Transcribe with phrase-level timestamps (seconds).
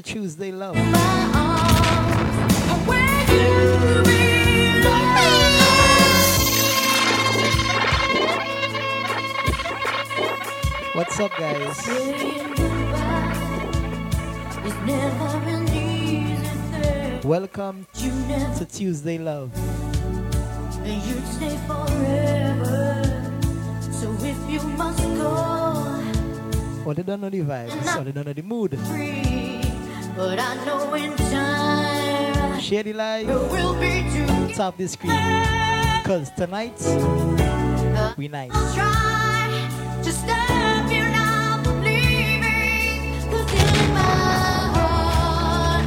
[0.00, 0.76] To Tuesday Love.
[0.76, 2.54] my arms
[2.88, 5.20] where you belong.
[10.94, 11.76] What's up, guys?
[11.76, 13.60] Saying goodbye
[14.64, 16.34] is never an easy
[16.72, 17.20] thing.
[17.28, 19.50] Welcome to Tuesday Love.
[20.82, 23.02] and you'd stay forever.
[23.92, 25.60] So if you must go,
[26.86, 27.70] Oh, they don't know the vibes.
[27.96, 28.72] Oh, they don't know the mood.
[30.20, 33.26] But I know in time Share the live.
[33.26, 33.70] we'll.
[34.54, 35.16] Tap the screen.
[36.04, 36.76] Cause tonight
[37.96, 38.50] uh, we nice.
[38.52, 39.48] I'll try
[40.04, 41.62] to stop you now.
[43.30, 44.00] 'Cause in my
[44.76, 45.84] heart,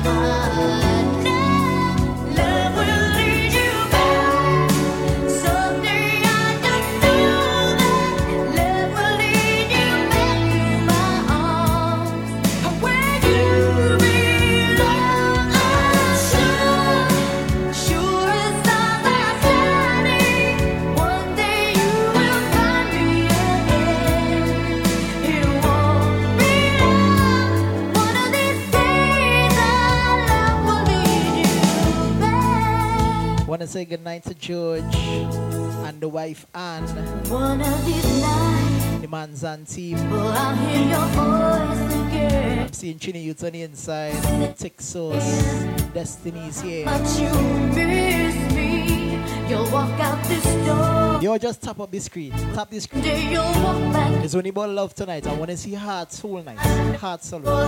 [33.74, 36.84] say goodnight to George and the wife Anne,
[37.28, 39.98] One of these nights, the man's and team.
[39.98, 42.60] Oh, will I hear your voice again?
[42.60, 44.56] I'm seeing Chini the inside.
[44.60, 45.64] Tick Sauce.
[45.92, 46.86] Destiny's here.
[46.86, 47.34] But you
[47.74, 49.20] miss me.
[49.50, 51.20] You'll walk out this door.
[51.24, 52.32] Yo, just tap up the screen.
[52.54, 53.02] Tap the screen.
[53.02, 54.24] Day you'll walk back.
[54.24, 55.26] It's only about love tonight.
[55.26, 56.60] I wanna see hearts whole night.
[56.98, 57.44] Hearts solo.
[57.48, 57.68] Oh,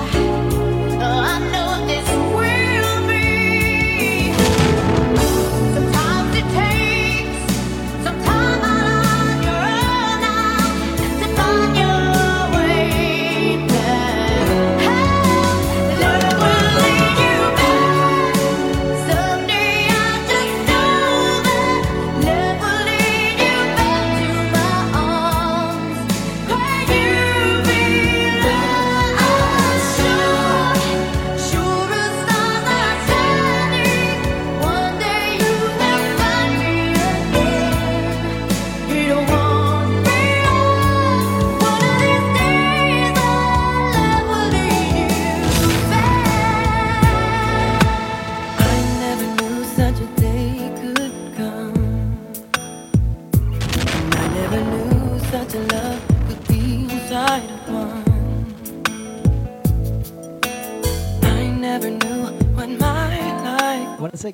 [1.01, 3.14] I know this will be.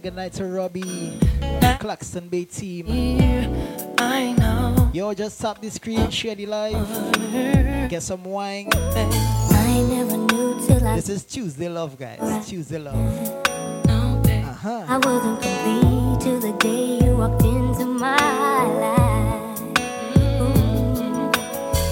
[0.02, 1.20] good night to Robbie,
[1.80, 2.88] Claxton Bay team.
[4.00, 4.90] I know.
[4.94, 6.88] Yo, just tap the screen, share the live,
[7.88, 8.70] get some wine.
[10.96, 12.48] This is Tuesday Love, guys.
[12.48, 12.96] Tuesday Love.
[12.96, 14.86] Uh-huh.
[14.88, 18.16] I wasn't complete till the day you walked into my
[18.80, 19.60] life.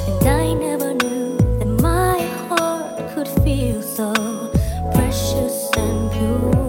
[0.08, 4.14] And I never knew that my heart could feel so
[4.94, 6.69] precious and pure.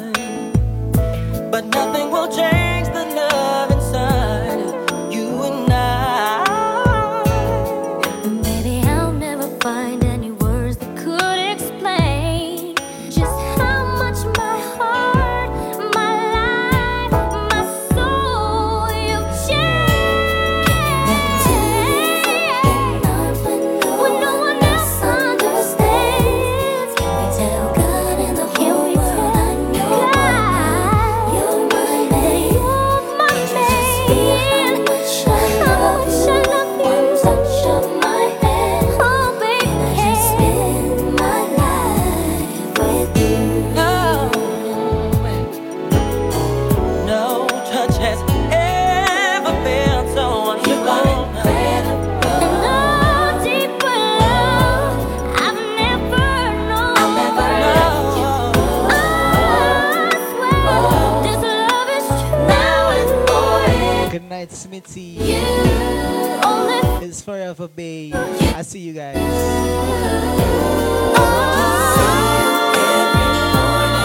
[67.03, 68.13] It's Forever Bay.
[68.13, 69.17] I see you guys.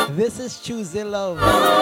[0.09, 1.39] Oh, this is Tuesday Love.
[1.41, 1.76] Oh.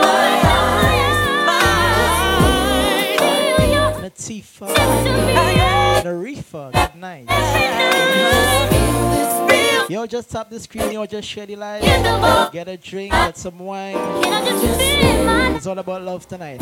[10.34, 11.82] Stop the screen or just share the light.
[12.52, 13.94] Get a drink, get some wine.
[15.54, 16.58] It's all about love tonight.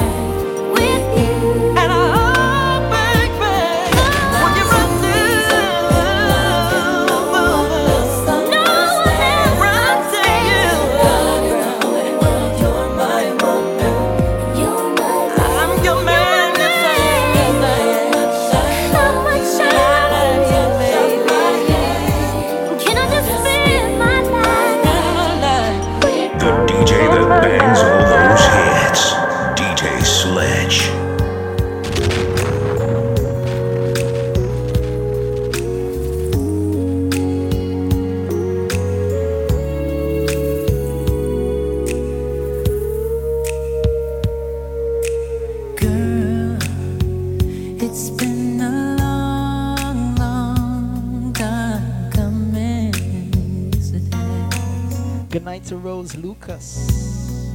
[56.02, 57.54] Carlos Lucas.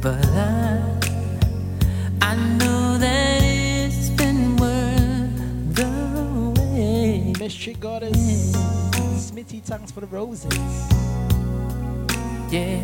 [0.00, 0.82] But I,
[2.22, 7.38] I know that it's been worth the wait.
[7.38, 8.52] Mystery Goddess,
[9.16, 10.52] Smithy, thanks for the roses.
[12.50, 12.82] Yeah,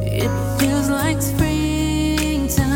[0.00, 2.66] it feels like springtime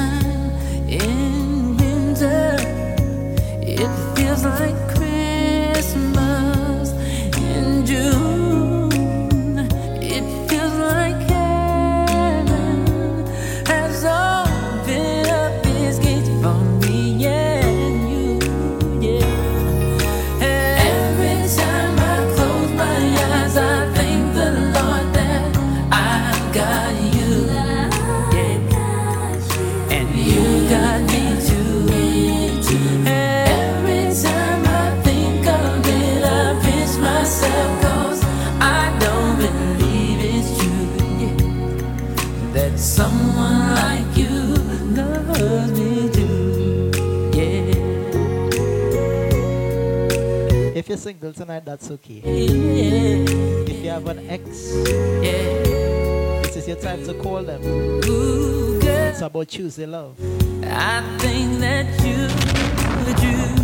[0.87, 2.57] in winter.
[3.63, 4.86] It feels like
[50.87, 52.23] If you're single tonight, that's okay.
[52.25, 53.25] Yeah.
[53.67, 54.73] If you have an ex,
[55.21, 56.43] yeah.
[56.43, 57.61] this is your time to call them.
[57.65, 60.15] Ooh, it's about choosing love.
[60.63, 63.56] I think that you, you.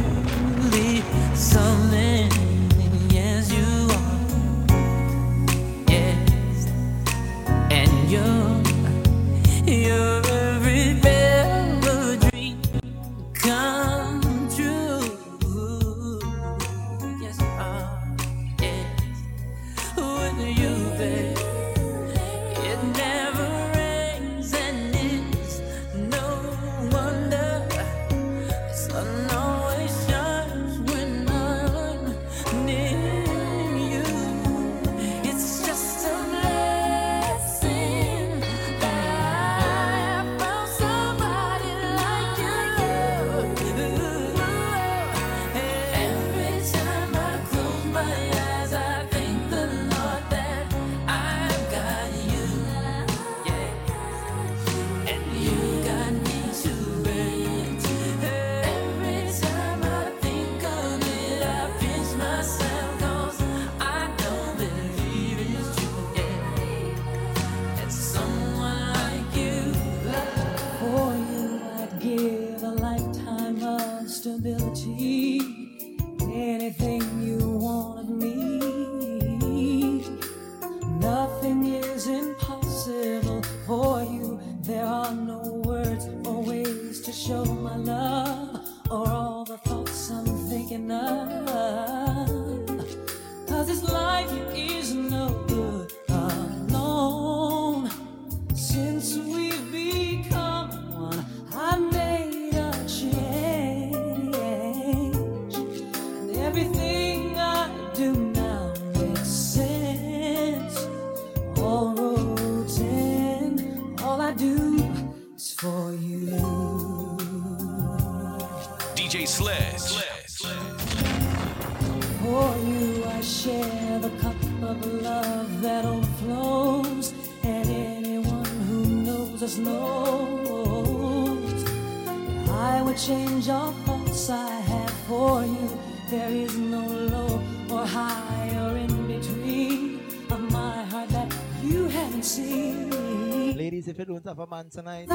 [144.62, 145.06] man tonight.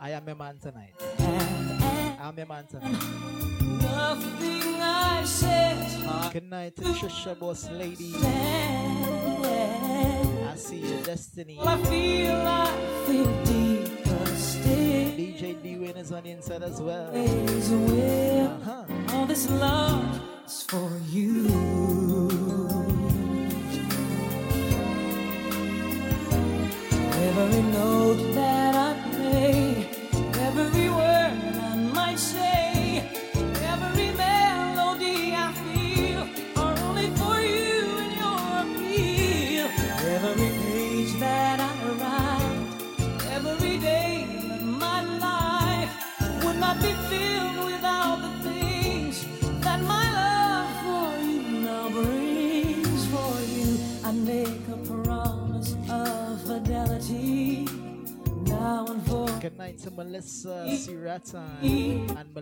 [0.00, 0.92] I am a man tonight.
[1.00, 2.16] Eh, eh.
[2.20, 2.98] I'm a man tonight.
[6.32, 8.14] Good night, to Trisha Boss Lady.
[10.46, 11.58] I see your destiny.
[11.60, 12.74] I feel like.
[15.16, 17.10] DJ D Win is on the inside as well.
[17.16, 18.84] Uh-huh.
[19.14, 20.27] All this love.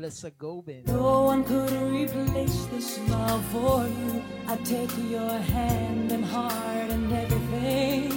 [0.06, 0.82] nila Gobin.
[0.86, 4.22] No one could replace this love for you.
[4.46, 8.12] I take your hand and heart and everything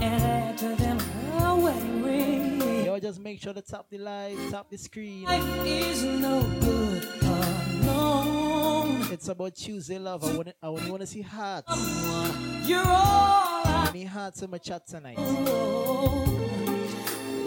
[0.00, 0.98] and add to them
[1.40, 2.84] a wedding ring.
[2.84, 5.24] Y'all just make sure to tap the light, tap the screen.
[5.24, 9.02] Life is no good alone.
[9.10, 10.24] It's about choosing love.
[10.24, 11.68] I want I only want to see hearts.
[11.68, 15.16] Someone, you're all I need hearts in my chat tonight.
[15.18, 16.24] Oh,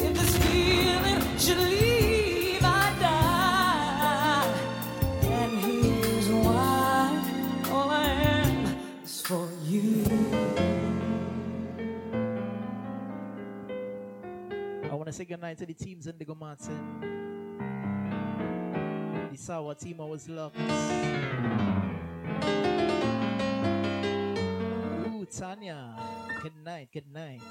[0.02, 2.17] if this feeling should leave.
[9.28, 10.06] for you.
[14.90, 16.80] I want to say goodnight to the teams Indigo Martin.
[19.30, 20.56] The Sour team always loves.
[25.08, 25.94] Ooh, Tanya.
[26.42, 27.42] Good night, good night.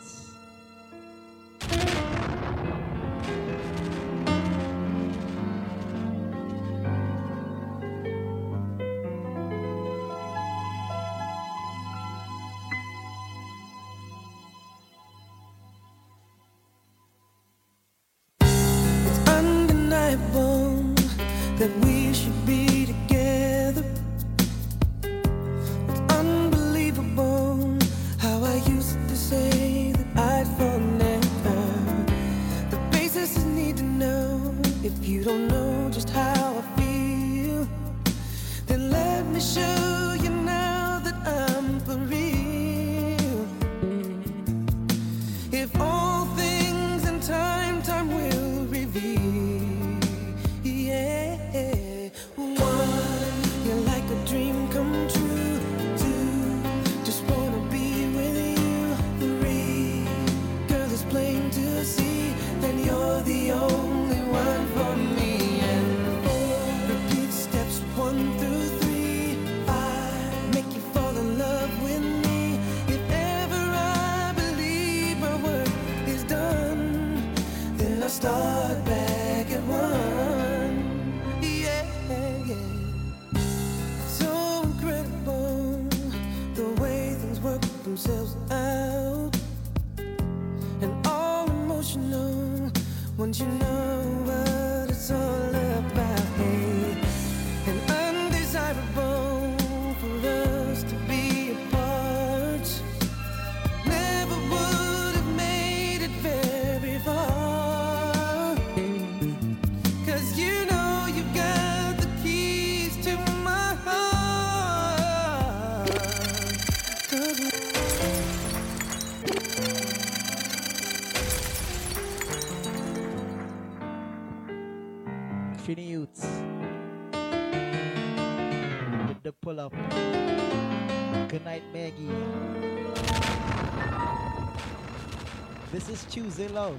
[136.39, 136.79] is in love.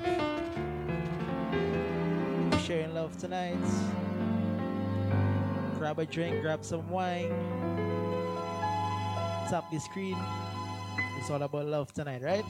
[2.51, 3.57] We're sharing love tonight.
[5.77, 7.29] Grab a drink, grab some wine.
[9.49, 10.17] Tap the screen.
[11.19, 12.45] It's all about love tonight, right?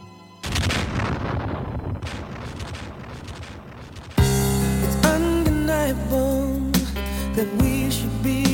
[4.17, 6.71] It's undeniable
[7.35, 8.46] that we should be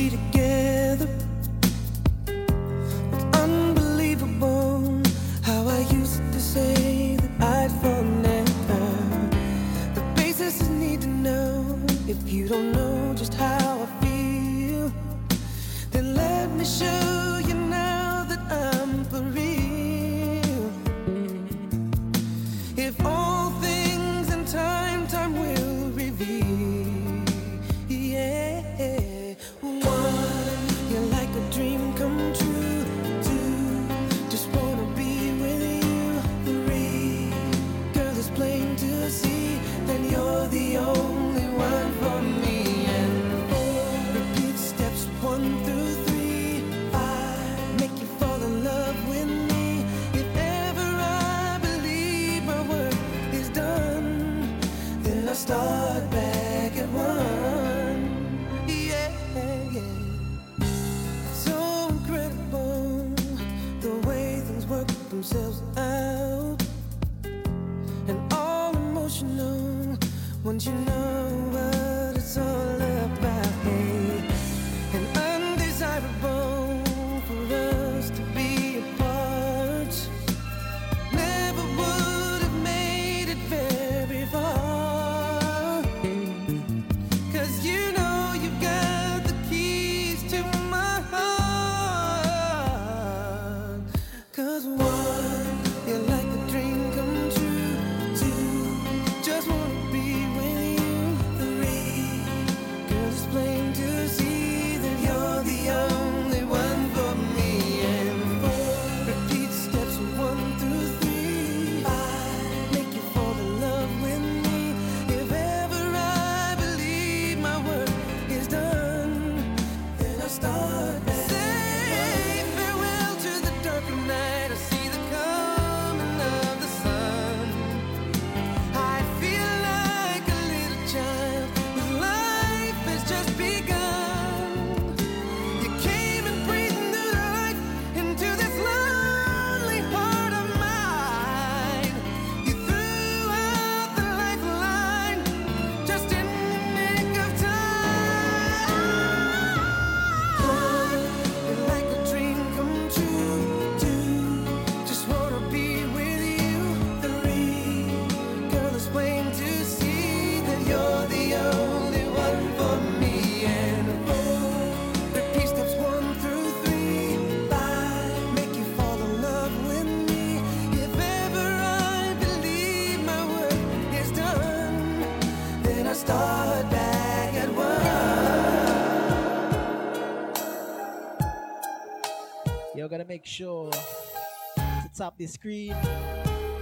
[183.24, 185.74] make sure to top the screen.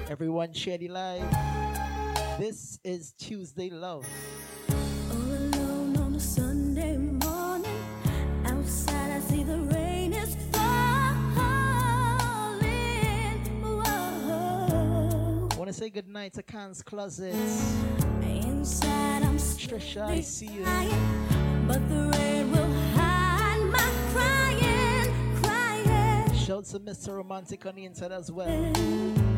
[0.08, 1.28] Everyone share the live.
[2.38, 4.06] This is Tuesday Love.
[4.70, 4.74] I
[15.56, 17.34] want to say goodnight to Can's Closet.
[18.22, 20.62] Inside, I'm Trisha, I see you.
[20.62, 24.81] Crying, but the rain will hide my crying
[26.52, 27.16] out to Mr.
[27.16, 29.31] Romantic on the inside as well.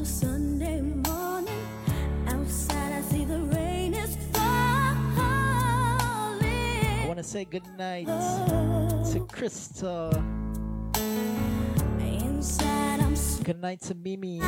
[0.00, 1.66] A Sunday morning,
[2.26, 4.46] outside I see the rain is falling.
[6.42, 9.04] I want to say good night oh.
[9.12, 10.10] to Crystal.
[12.00, 14.40] Inside I'm Good night to Mimi.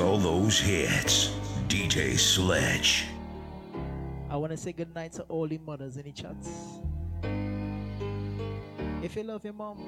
[0.00, 1.28] All those hits.
[1.68, 3.06] DJ Sledge.
[4.28, 6.50] I want to say good night to all the mothers in the chats.
[9.02, 9.78] If you love your mom,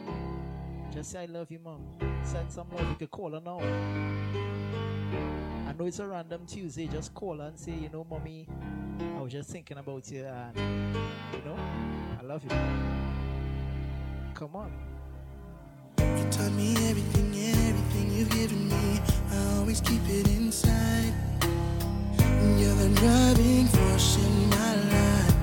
[0.92, 1.80] just say I love you, mom.
[2.24, 2.88] Send some love.
[2.88, 3.60] You can call her now.
[5.68, 6.86] I know it's a random Tuesday.
[6.86, 8.48] Just call her and say, you know, mommy,
[9.16, 11.56] I was just thinking about you, and you know,
[12.20, 12.50] I love you.
[14.34, 14.91] Come on.
[16.18, 17.34] You taught me everything,
[17.68, 19.00] everything you've given me.
[19.30, 21.12] I always keep it inside.
[22.58, 25.34] You're the driving force in my life.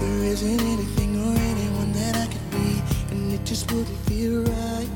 [0.00, 4.88] There isn't anything or anyone that I could be, and it just wouldn't feel right.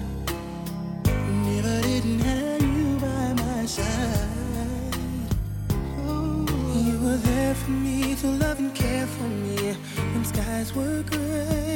[1.07, 4.97] If I didn't have you by my side,
[6.87, 9.77] you were there for me to love and care for me
[10.13, 11.68] when skies were gray.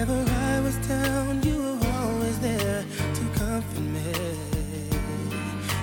[0.00, 2.84] Whenever I was down, you were always there
[3.16, 4.12] to comfort me.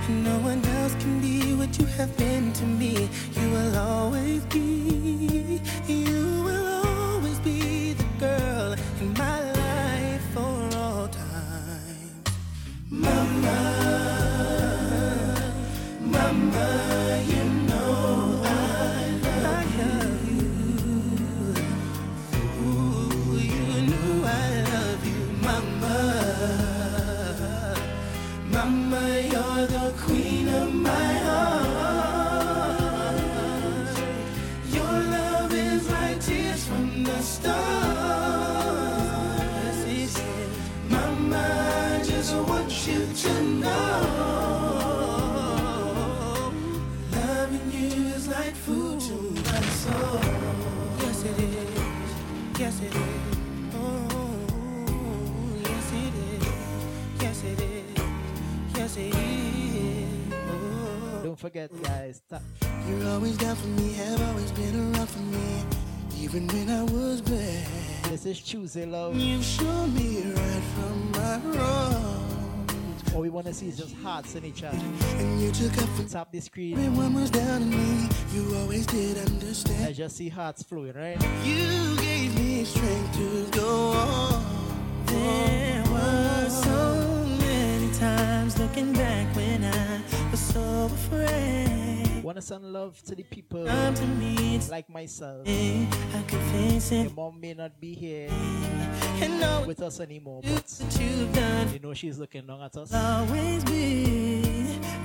[0.07, 3.09] And no one else can be what you have been to me.
[3.39, 6.36] You will always be, you
[61.39, 62.23] Don't forget, guys.
[62.27, 62.39] ta-
[62.89, 65.63] You're always down for me, have always been around for me,
[66.19, 67.67] even when I was bad.
[68.05, 69.15] This is Tuesday, love.
[69.15, 72.65] You showed me right from my wrong,
[73.13, 74.79] All we want to see is just hearts in each other.
[74.79, 76.73] and you took up for Tap the screen.
[76.73, 78.09] everyone was down on me.
[78.33, 79.85] You always did understand.
[79.85, 81.21] I just see hearts flowing, right?
[81.45, 84.43] You gave me strength to go on.
[85.05, 87.16] There were so many
[87.97, 92.23] times looking back when I was so afraid.
[92.23, 94.05] Want to send love to the people to
[94.69, 95.47] like myself.
[95.47, 98.29] I could face Your it mom may not be here
[99.39, 100.81] know with us anymore, but
[101.73, 102.93] you know she's looking down at us.
[102.93, 104.43] always be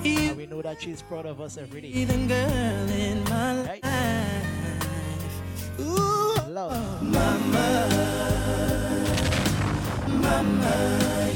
[0.04, 2.04] And we know that she's proud of us every day.
[2.04, 3.84] the girl in my Right.
[3.84, 5.80] life.
[5.80, 7.02] Ooh, Love.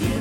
[0.00, 0.15] you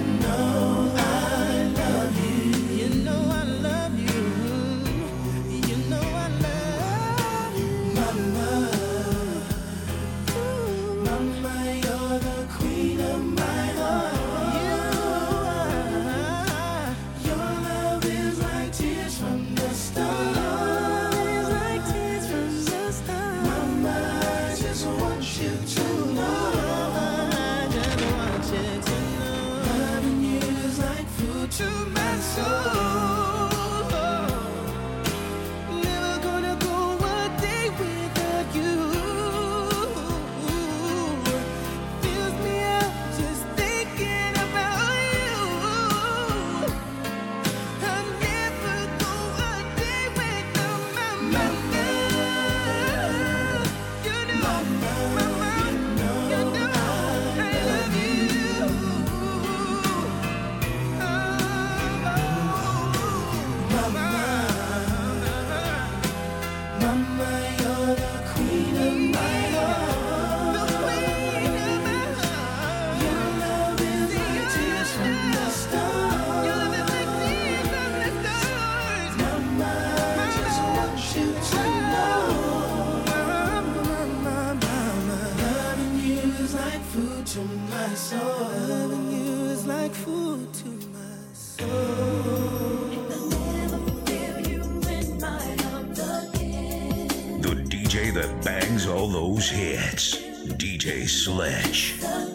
[99.15, 100.17] those hits.
[100.57, 102.34] DJ Sledge.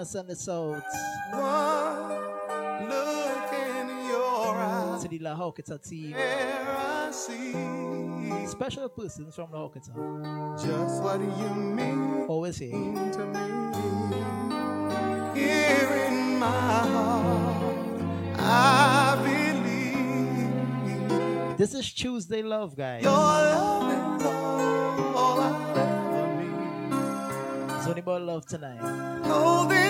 [0.00, 0.82] us end this out.
[1.30, 5.02] One look in your eyes.
[5.02, 5.36] City La
[8.46, 9.92] Special persons from La Hawkita.
[10.64, 12.24] Just what you mean.
[12.28, 12.70] Always here.
[12.70, 13.40] To me.
[15.38, 18.00] Here in my heart,
[18.38, 19.16] I
[21.08, 21.58] believe.
[21.58, 23.02] This is Tuesday Love, guys.
[23.02, 25.42] Your love is all, all I
[25.76, 27.76] ever need.
[27.76, 28.80] It's only about love tonight.
[29.26, 29.89] Holding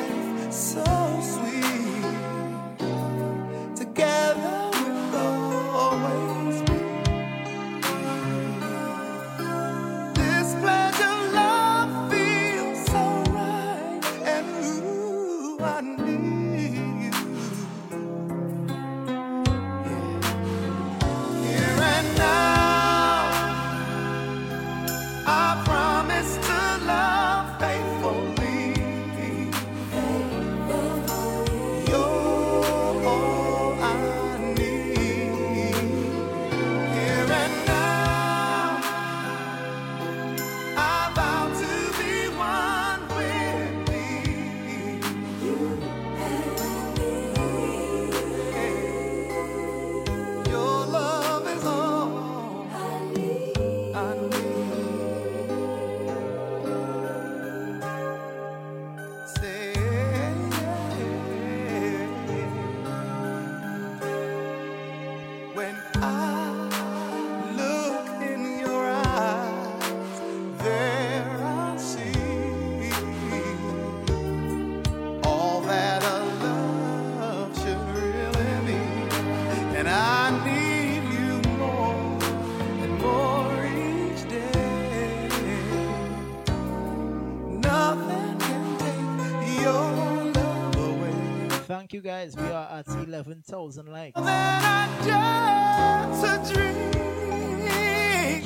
[91.91, 92.35] thank you guys.
[92.37, 94.15] We are at 11,000 likes.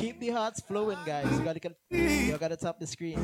[0.00, 1.30] Keep the hearts flowing, guys.
[1.30, 3.18] You gotta, you gotta tap the screen.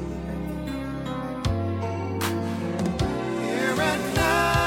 [3.41, 4.62] Here and now.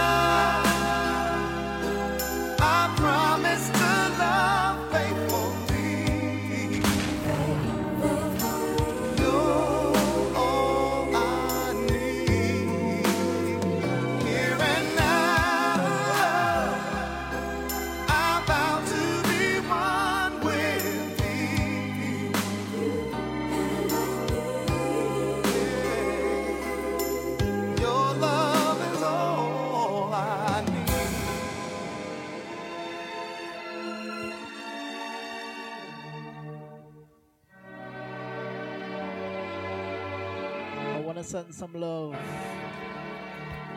[41.36, 42.16] Send some love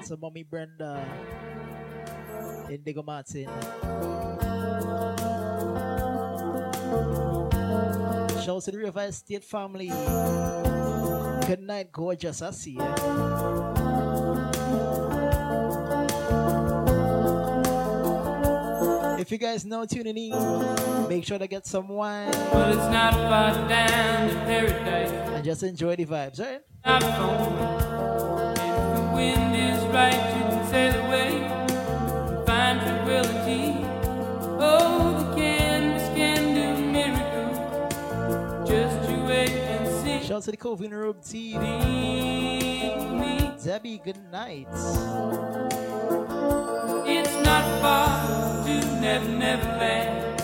[0.06, 1.04] to Mommy Brenda,
[2.70, 3.46] Indigo Martin.
[8.44, 9.88] Shout to the River Estate family.
[11.48, 12.42] Good night, gorgeous.
[12.42, 12.94] I see you.
[19.18, 23.14] If you guys know tuning in, make sure to get some wine Well, it's not
[23.14, 25.10] far down to paradise.
[25.10, 26.60] and just enjoy the vibes, right?
[26.84, 28.52] Not far.
[28.52, 31.30] If the wind is right, you can sail away.
[32.46, 33.64] Find tranquility.
[34.60, 37.58] Oh, the canvas can do miracles.
[38.68, 40.26] Just you wait and see.
[40.26, 41.60] Shout to the Covin Robe team.
[43.64, 44.68] Debbie, good night.
[47.06, 50.40] It's not far to Never Never Land.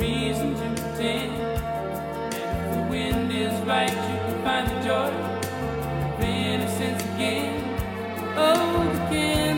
[0.00, 1.32] Reason to pretend.
[1.34, 5.29] And if the wind is right, you can find the joy
[7.20, 7.52] again.
[8.36, 9.49] Oh, the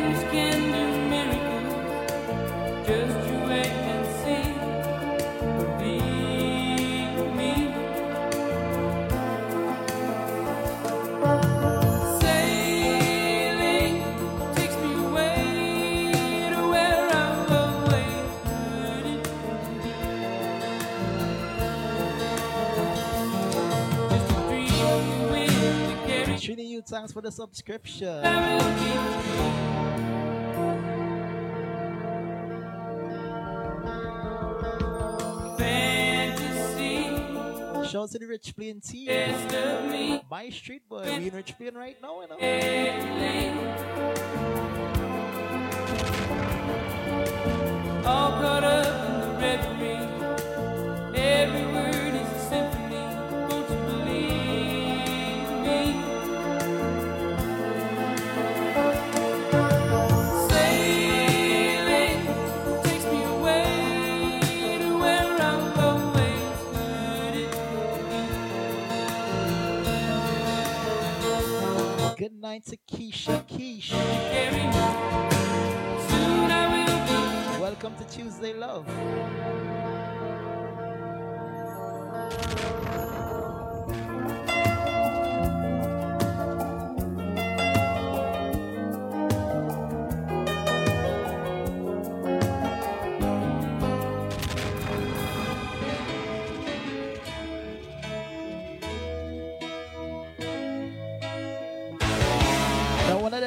[26.93, 28.07] thanks for the subscription.
[28.07, 29.01] I will keep
[35.59, 37.05] fantasy.
[37.89, 39.07] Shout to the Rich Plain team.
[39.07, 40.23] Best of me.
[40.31, 42.37] My street boy, we in Rich Plain right now, you know.
[48.05, 50.22] All caught up in the.
[72.53, 73.89] Night to Keisha Keish.
[74.31, 74.81] Carry me.
[76.09, 77.63] Soon I will be.
[77.63, 78.87] Welcome to Tuesday Love.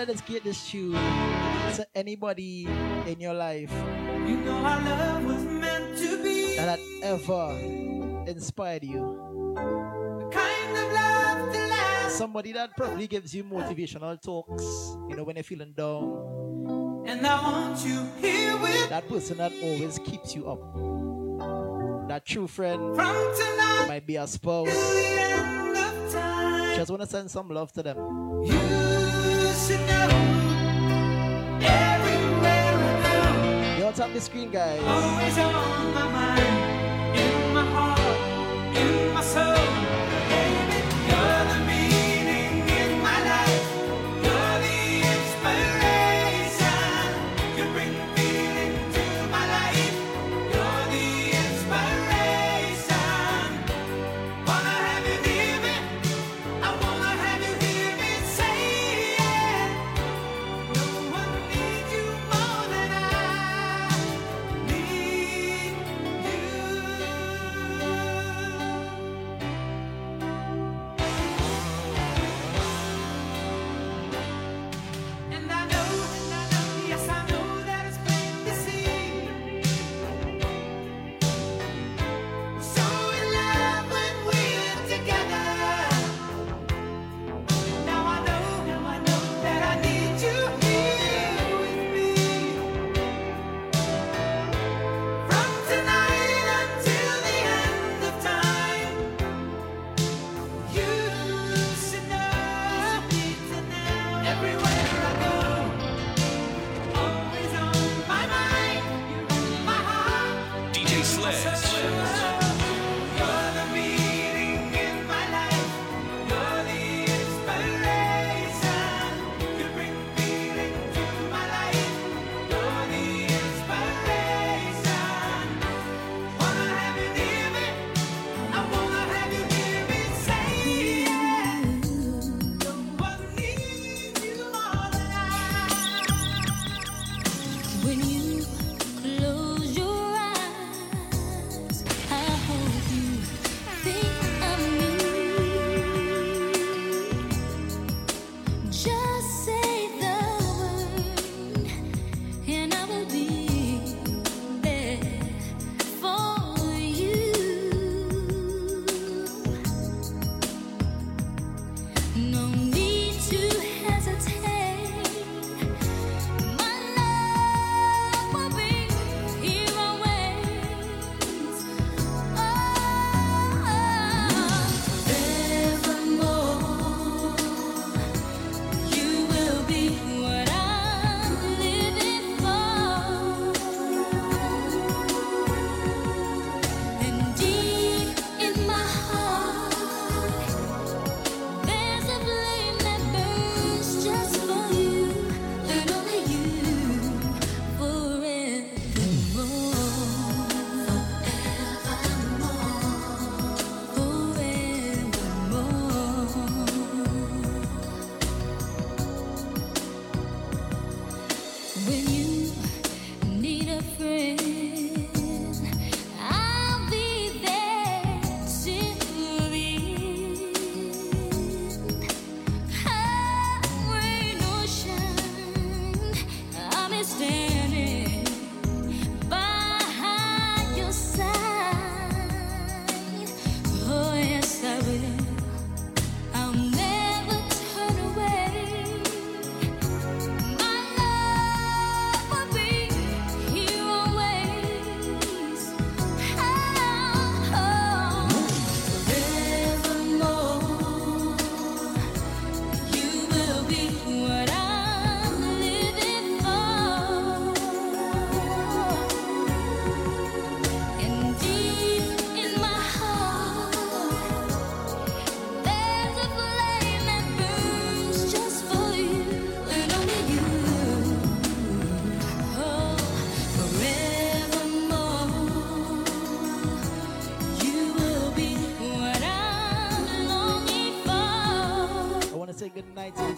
[0.06, 2.68] Want to dedicate this tune to anybody
[3.08, 3.72] in your life
[4.28, 7.58] You know our love was meant to be that had ever
[8.28, 9.02] inspired you.
[10.32, 12.18] kind of love to last.
[12.20, 14.64] Somebody that probably gives you motivational talks,
[15.10, 17.04] you know, when you're feeling down.
[17.08, 22.08] And I want you here with That person that always keeps you up.
[22.10, 24.68] That true friend from tonight might be a spouse.
[24.68, 26.76] the end of time.
[26.76, 27.98] Just want to send some love to them.
[28.46, 28.65] You
[29.68, 29.74] Yo,
[33.94, 34.80] tap the screen, guys.
[34.84, 40.05] always on my mind, in my heart, in my soul.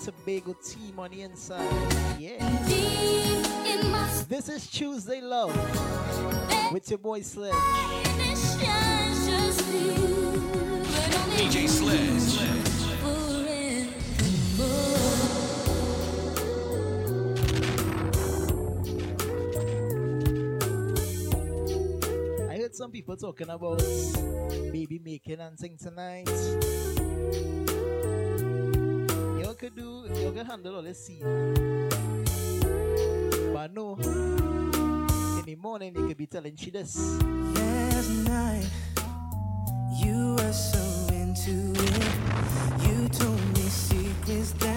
[0.07, 1.69] Tobago team on the inside.
[2.17, 2.39] Yeah.
[4.29, 5.53] This is Tuesday Love
[6.71, 7.51] with your boy Sledge.
[11.35, 12.21] DJ Sledge.
[12.21, 12.67] Sledge.
[22.73, 23.79] some people talking about
[24.71, 26.29] baby making and thing tonight
[30.47, 31.19] handle all the.
[33.53, 33.95] But no,
[35.39, 37.21] in the morning you could be telling she this.
[37.53, 38.69] Last night,
[40.01, 42.07] you were so into it.
[42.85, 44.76] You told me secrets that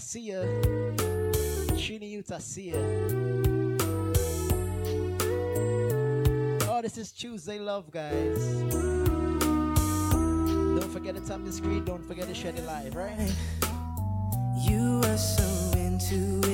[0.00, 2.74] utasia, chini utasia.
[6.68, 8.46] Oh, this is Tuesday Love, guys.
[10.80, 13.32] Don't forget to tap the screen, don't forget to share the live, right?
[14.56, 16.49] You are so into.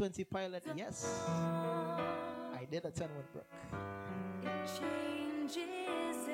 [0.00, 1.28] 20 pilot, yes.
[1.28, 3.44] I did attend Woodbrook.
[4.42, 4.48] It
[4.80, 6.24] changes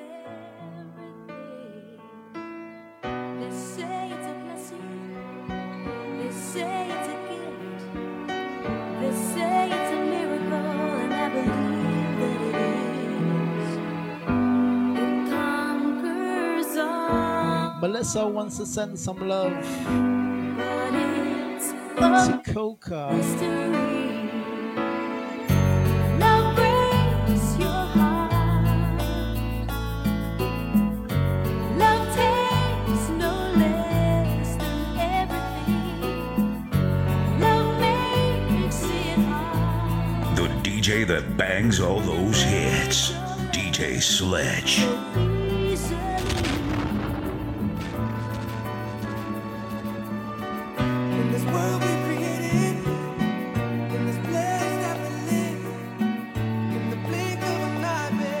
[0.63, 1.99] everything.
[3.41, 4.87] They say it's a blessing.
[6.17, 7.83] They say it's a gift.
[9.01, 10.71] They say it's a miracle,
[11.03, 12.55] and I believe that it
[13.51, 13.67] is.
[15.03, 17.81] It conquers all.
[17.81, 19.51] Melissa wants to send some love.
[21.99, 23.09] But it's to Coca.
[41.67, 43.11] brings all those hits.
[43.51, 44.85] DJ Sledge.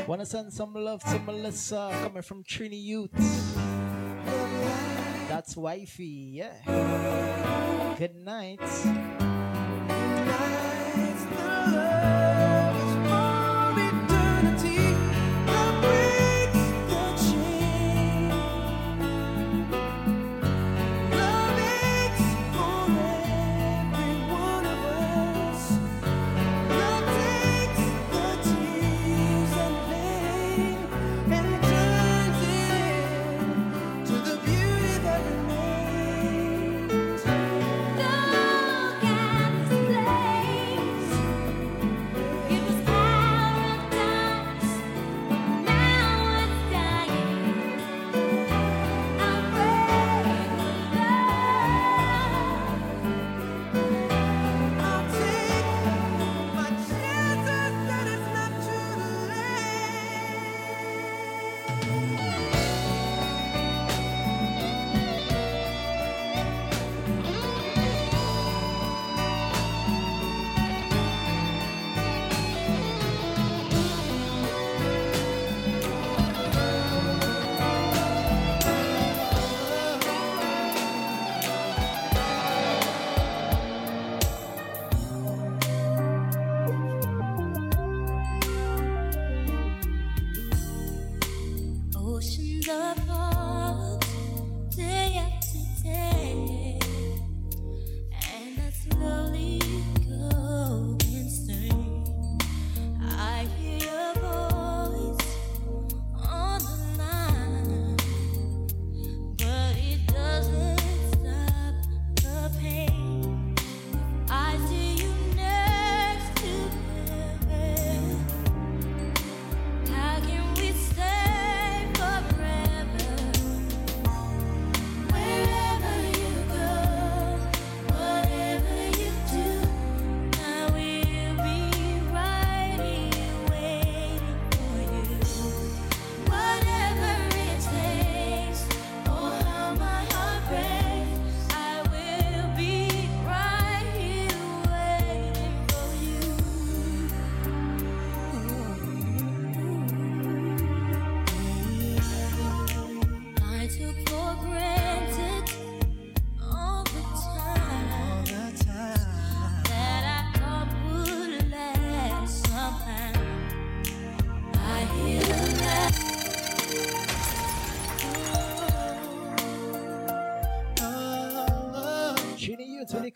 [0.07, 3.11] Wanna send some love to Melissa coming from Trini Youth?
[5.27, 7.95] That's wifey, yeah.
[7.97, 9.16] Good night.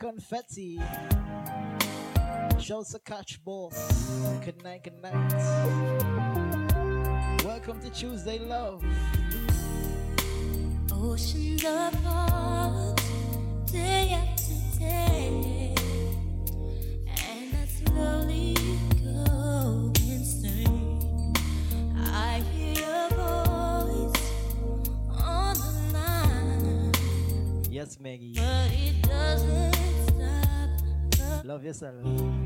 [0.01, 0.81] confetti.
[2.59, 4.09] Shouts to Catch Boss.
[4.43, 5.13] Good night, good night.
[7.45, 8.83] Welcome to Tuesday Love.
[10.91, 11.50] Ocean
[31.71, 32.40] Rizal.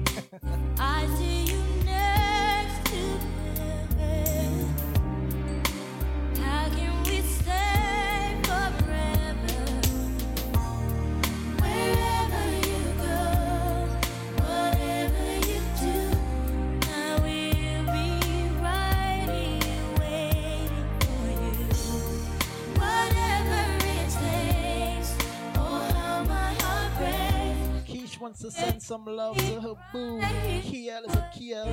[28.95, 30.21] some love to her boo.
[30.61, 31.67] Kiel is a Kiel.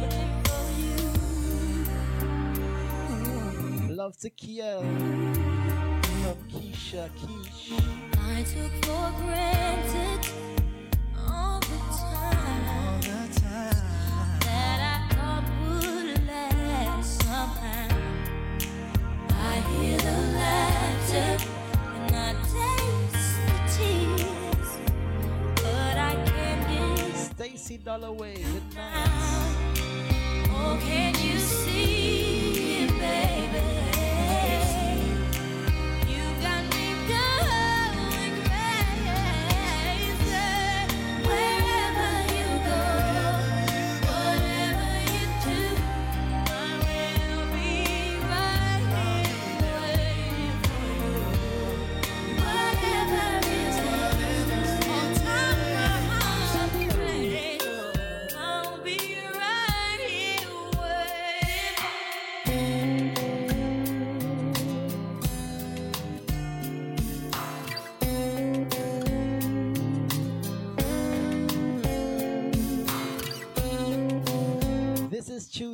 [3.89, 4.81] Love to Kiel.
[6.23, 7.71] From Keisha, Keish.
[8.19, 10.12] I took for granted.
[27.93, 28.37] Dalloway.
[28.37, 29.02] Good night.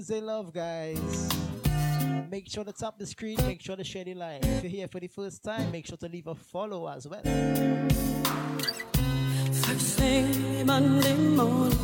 [0.08, 1.28] Tuesday Love, guys.
[2.30, 4.40] Make sure to tap the screen, make sure to share the line.
[4.42, 7.20] If you're here for the first time, make sure to leave a follow as well.
[9.52, 11.78] First thing Monday morning,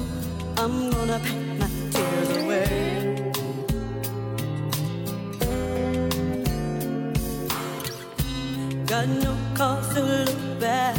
[0.57, 3.33] I'm gonna pack my tears away.
[8.87, 10.99] Got no cause to look back.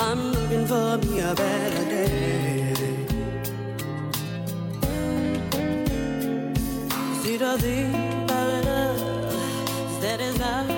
[0.00, 2.57] I'm looking for me a better day.
[7.56, 7.94] Thing
[8.24, 10.77] about love is not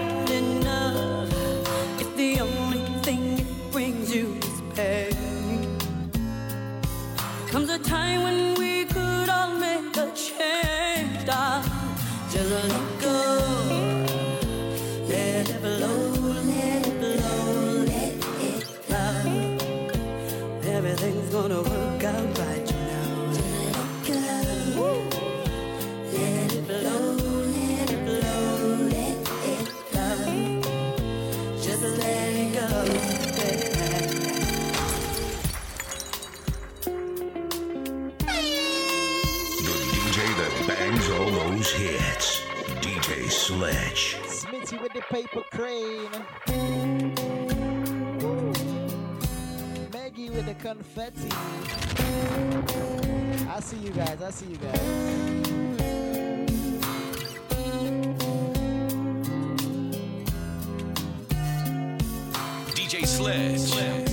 [45.00, 46.10] the paper crane.
[49.92, 51.28] Maggie with the confetti.
[53.48, 54.22] I see you guys.
[54.22, 54.80] I see you guys.
[62.74, 63.70] DJ Sledge.
[63.70, 64.09] First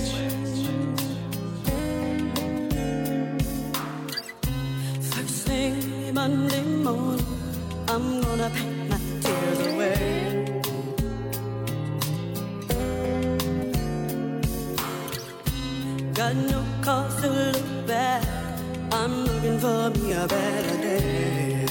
[16.28, 18.22] Got no cause to look back.
[18.92, 21.66] I'm looking for me a better day.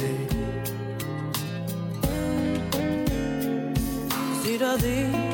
[4.41, 5.27] See the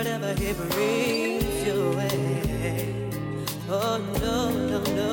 [0.00, 2.94] whatever he brings your way.
[3.68, 5.12] Oh no, no, no.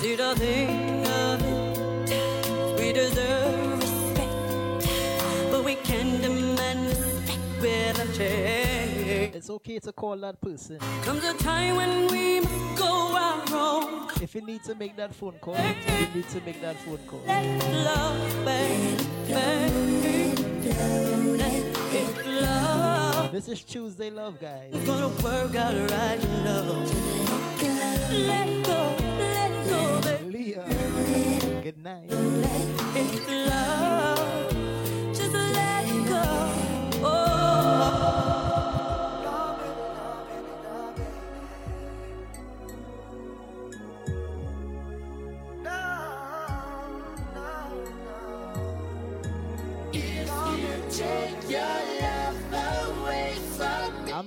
[0.00, 4.88] See the thing of it, we deserve respect,
[5.50, 9.34] but we can't demand respect without change.
[9.34, 10.78] It's okay to call that person.
[11.02, 14.08] Comes a time when we must go our own.
[14.22, 17.20] If you need to make that phone call, you need to make that phone call.
[17.26, 17.60] Let
[18.46, 19.04] baby.
[21.36, 21.52] Let
[21.92, 23.03] it flow.
[23.34, 24.70] This is Tuesday Love, guys.
[24.72, 26.86] It's gonna work out right, you know.
[28.28, 30.54] Let go, let go, baby.
[30.54, 32.08] Leah, good night.
[32.10, 33.26] Let it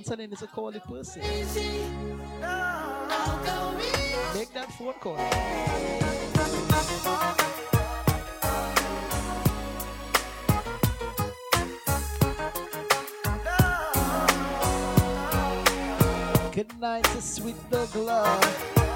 [0.08, 1.20] listening is a calling person.
[4.34, 5.16] Make that phone call.
[16.52, 18.87] Good night to sweet Douglas.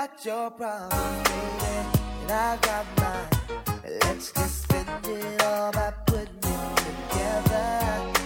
[0.00, 3.80] got your problems, baby, and I got mine.
[4.02, 6.76] Let's just spend it all by putting it
[7.10, 8.19] together.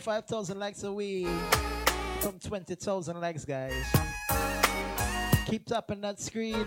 [0.00, 1.26] 5,000 likes away
[2.20, 3.84] from 20,000 likes, guys.
[5.46, 6.66] Keep tapping that screen.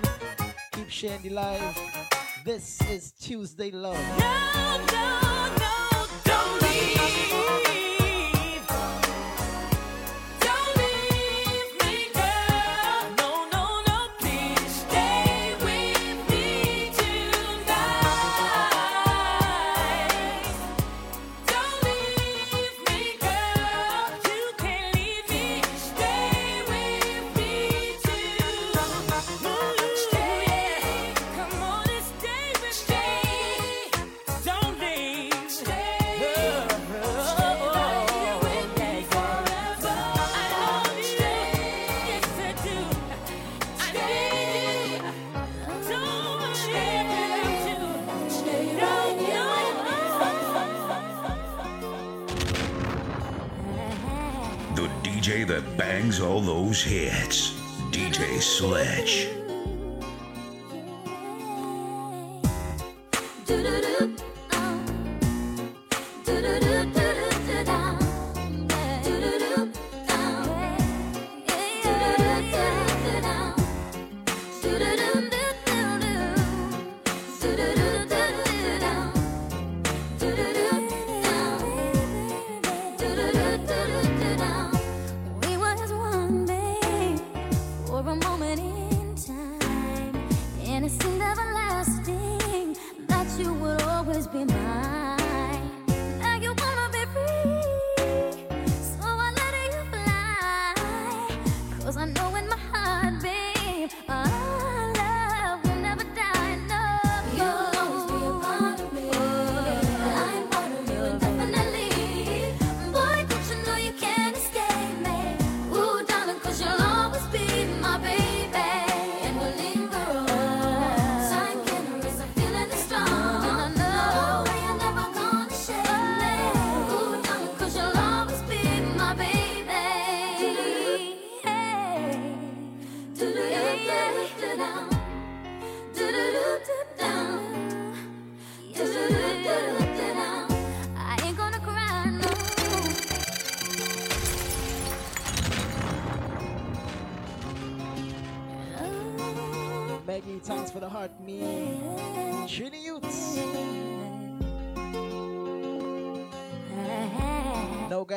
[0.72, 1.80] Keep sharing the live.
[2.46, 3.98] This is Tuesday Love.
[4.20, 5.74] No, no, no,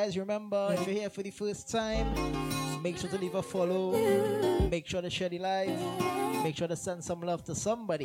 [0.06, 2.06] guys, remember if you're here for the first time,
[2.80, 3.90] make sure to leave a follow,
[4.68, 5.80] make sure to share the live,
[6.44, 8.04] make sure to send some love to somebody.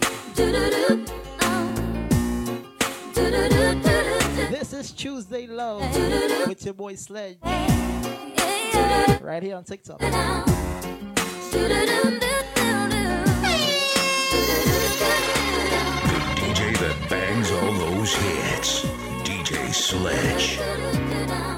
[4.49, 5.81] This is Tuesday Love
[6.47, 7.37] with your boy Sledge
[9.21, 9.99] right here on TikTok.
[9.99, 10.09] DJ
[16.79, 18.85] that bangs all those hits.
[19.23, 21.50] DJ Sledge.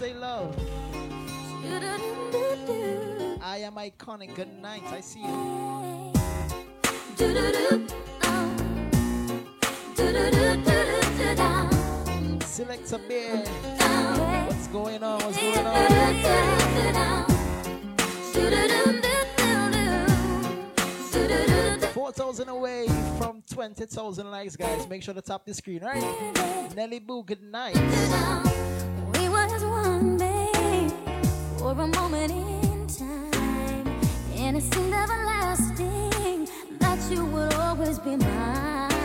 [0.00, 0.56] say love.
[3.42, 4.34] I am iconic.
[4.34, 4.82] Good night.
[4.90, 6.12] I see you.
[12.46, 13.44] Select a beer.
[14.46, 15.20] What's going on?
[15.20, 15.74] What's going on?
[21.92, 22.86] Four thousand away
[23.18, 24.88] from twenty thousand likes, guys.
[24.88, 26.74] Make sure to tap the screen, right?
[26.74, 27.76] Nelly Boo, good night.
[30.00, 33.86] For a moment in time,
[34.34, 36.48] and it seemed everlasting
[36.78, 38.99] that you would always be mine.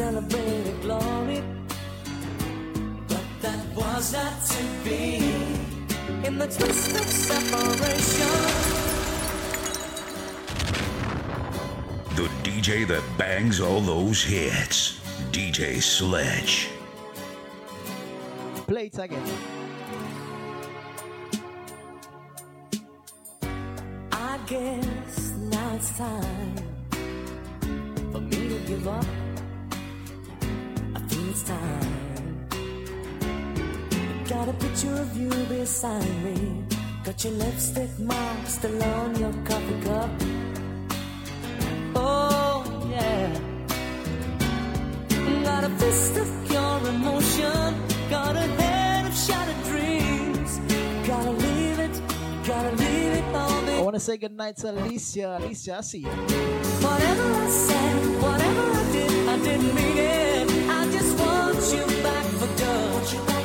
[0.00, 1.42] celebrated glory.
[3.06, 5.04] But that was not to be.
[6.26, 8.32] In the twist of separation.
[12.18, 15.00] The DJ that bangs all those hits,
[15.32, 16.70] DJ Sledge.
[18.66, 19.30] Play it again.
[24.12, 25.16] I guess
[25.54, 26.56] now it's time
[28.12, 29.29] for me to give up.
[34.60, 36.64] picture of you beside me.
[37.04, 40.10] Got your lipstick mark still on your coffee cup.
[41.96, 43.40] Oh, yeah.
[45.44, 47.74] Got a fist of pure emotion.
[48.10, 50.60] Got a head of shattered dreams.
[51.06, 52.02] Gotta leave it,
[52.46, 53.70] gotta leave it all.
[53.80, 55.38] I wanna say goodnight to Alicia.
[55.40, 56.14] Alicia, I see you.
[56.86, 60.50] Whatever I said, whatever I did, I didn't mean it.
[60.68, 63.39] I just want you back for good.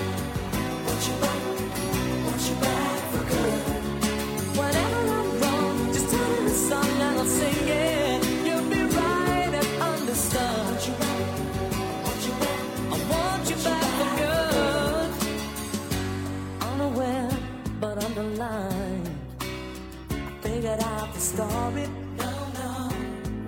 [21.35, 21.85] story.
[22.17, 22.71] No, no.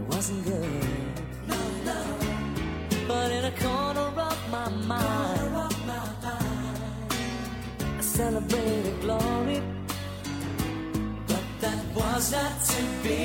[0.10, 0.88] Wasn't good.
[1.52, 1.60] No,
[1.90, 2.00] no.
[3.08, 6.80] But in a corner of my mind, corner of my mind.
[8.00, 9.60] I celebrated glory.
[11.30, 13.24] But that was not to be.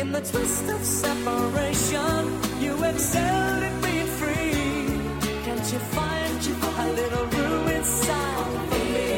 [0.00, 2.20] In the twist of separation,
[2.64, 4.54] you excelled in being free.
[5.44, 9.11] Can't you find, Can't you find a little room inside for me?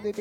[0.00, 0.12] From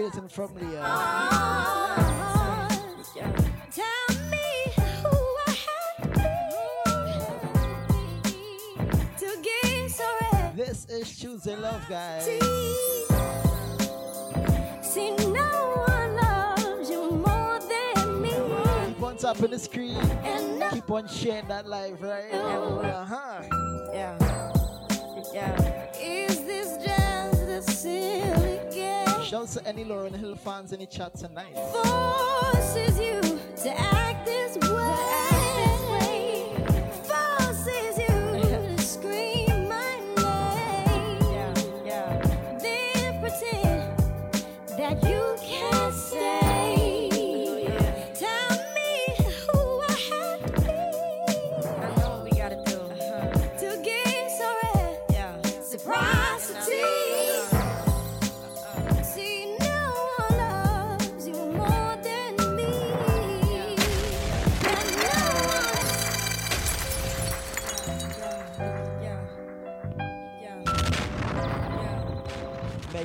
[10.57, 12.26] This is Tuesday Love, guys.
[14.81, 18.31] See, no one loves you more than me.
[18.31, 20.01] Keep on tapping the screen.
[20.73, 22.34] Keep on sharing that life, right?
[22.34, 23.19] Uh-huh.
[29.30, 31.53] Shout out to any Lauryn Hill fans in the chat tonight.
[31.53, 33.22] Forces you
[33.61, 34.49] to act this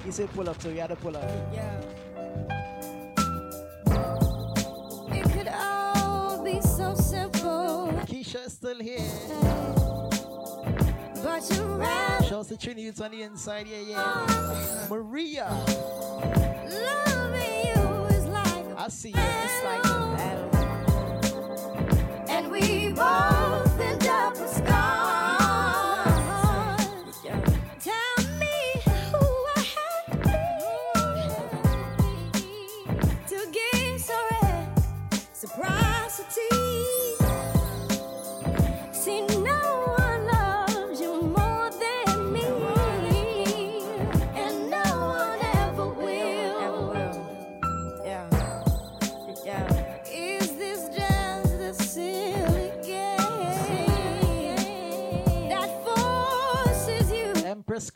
[0.04, 1.24] Mikey said pull up, so you had to pull up.
[1.50, 1.80] Yeah.
[5.16, 7.90] It could all be so simple.
[8.04, 9.00] Keisha is still here.
[11.22, 12.26] But you rather.
[12.26, 14.26] Shows the Trinity on the inside, yeah, yeah.
[14.28, 14.86] Oh.
[14.90, 15.48] Maria.
[16.68, 18.66] Loving you is like.
[18.76, 19.14] I see you.
[19.16, 19.86] It's like.
[22.28, 23.63] And we both.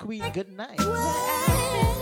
[0.09, 0.33] Queen.
[0.33, 1.98] Good night.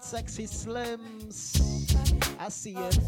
[0.00, 1.56] Sexy Slims.
[2.40, 2.98] I see it.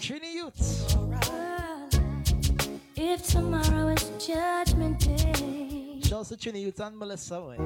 [0.00, 0.96] Trini Youth.
[2.96, 7.40] If tomorrow is judgment day Shouts to Trini Youth and Melissa.
[7.40, 7.56] Way.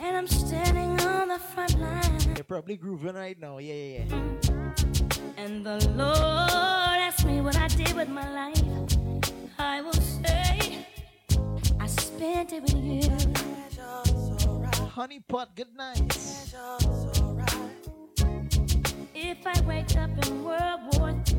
[0.00, 3.58] and I'm standing on the front line They're probably grooving right now.
[3.58, 5.34] Yeah, yeah, yeah.
[5.36, 8.62] and the Lord asked me what I did with my life,
[9.58, 10.86] I will say
[11.78, 13.67] I spent it with you.
[14.98, 16.00] Honey pot, good night.
[19.14, 21.38] If I wake up in World War III,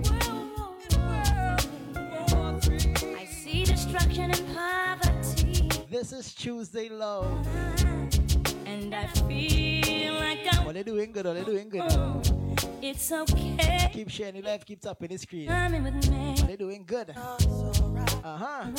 [3.18, 7.27] I see destruction and poverty, This is Tuesday Love.
[8.65, 10.65] and I feel like I'm.
[10.65, 11.27] Oh, they're doing good.
[11.27, 11.84] Oh, they're doing good.
[12.81, 13.90] It's okay.
[13.91, 15.49] Keep sharing your life, keep tapping the screen.
[15.49, 16.36] Coming with me.
[16.48, 17.14] They're doing good.
[18.23, 18.72] Uh huh.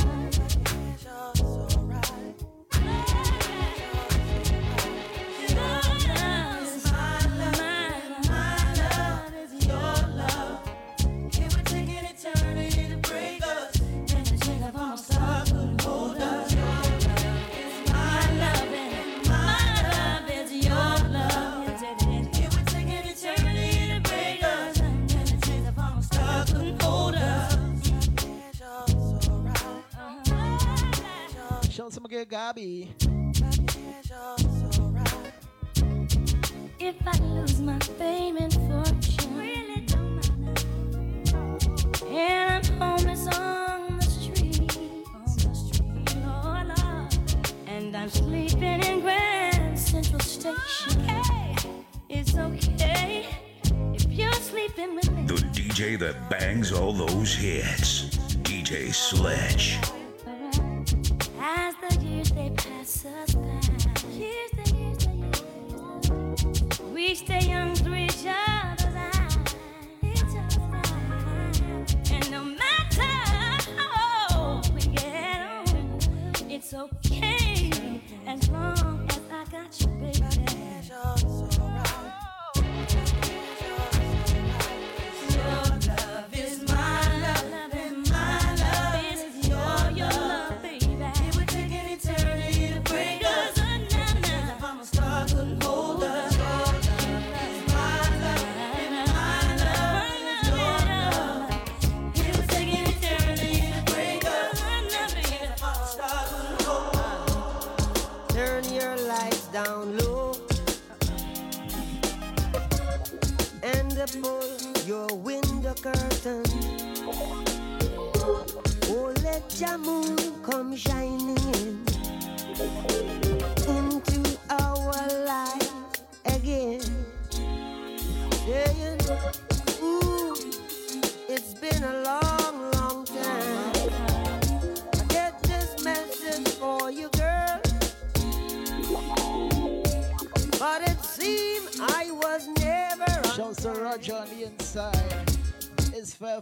[31.91, 32.89] Show some girl Gabi.
[36.79, 42.07] If I lose my fame and fortune, really don't matter.
[42.07, 44.79] And I'm homeless on the street,
[45.15, 47.19] on the street, oh Lord.
[47.67, 50.57] And I'm sleeping in Grand Central Station.
[52.09, 53.27] It's okay
[53.95, 55.25] if you're sleeping with me.
[55.27, 58.05] The DJ that bangs all those hits.
[58.45, 59.79] DJ Sledge.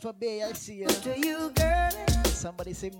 [0.00, 0.86] Fair for Bay, I see you.
[0.86, 1.90] to you, girl.
[2.26, 2.90] Somebody say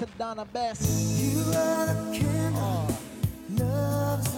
[0.00, 0.80] to Donna Bess.
[1.20, 2.54] You are the king.
[2.56, 2.88] oh.
[2.88, 3.62] Uh.
[3.62, 4.28] love's.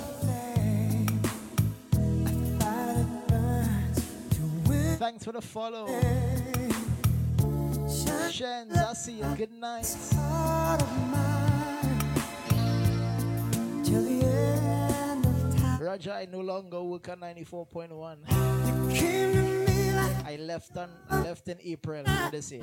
[1.95, 2.19] I
[2.59, 3.99] fight it burns
[4.31, 4.97] to win.
[4.97, 5.87] Thanks for the follow.
[8.29, 9.35] Shens, I'll see you.
[9.37, 9.87] Good night.
[15.81, 18.17] Raja, I no longer work at 94.1.
[20.27, 22.03] I left on I left in April
[22.33, 22.63] this year.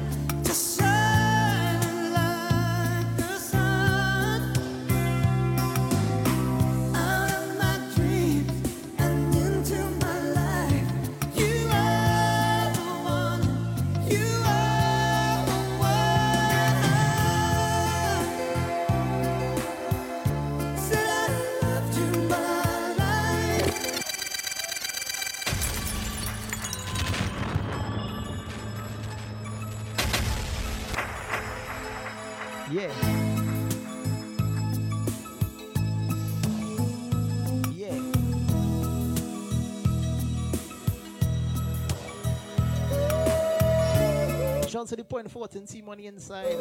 [45.10, 46.56] point 14 see money inside.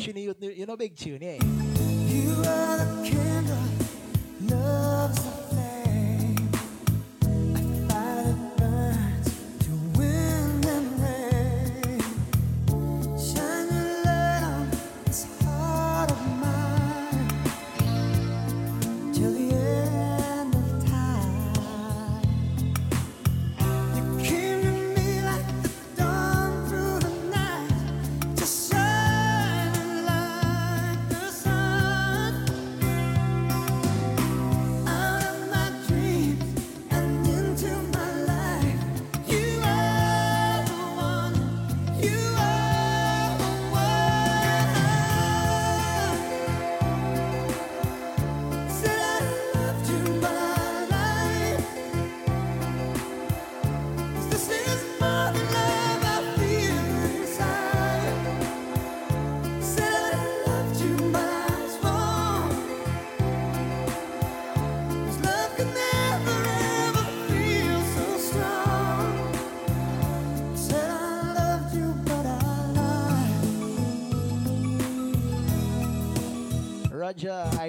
[0.00, 1.34] Chini, you, you know big tune, yeah?
[1.34, 3.93] You are the candle.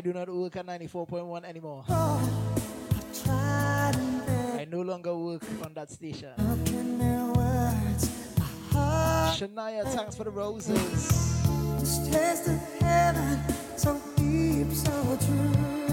[0.06, 1.84] do not work at 94.1 anymore.
[1.90, 2.54] Oh,
[3.26, 3.92] I,
[4.60, 6.30] I no longer work on that station.
[9.36, 10.78] Shania, thanks for the roses.
[11.80, 13.42] This taste of heaven,
[13.78, 15.85] so deep, so true.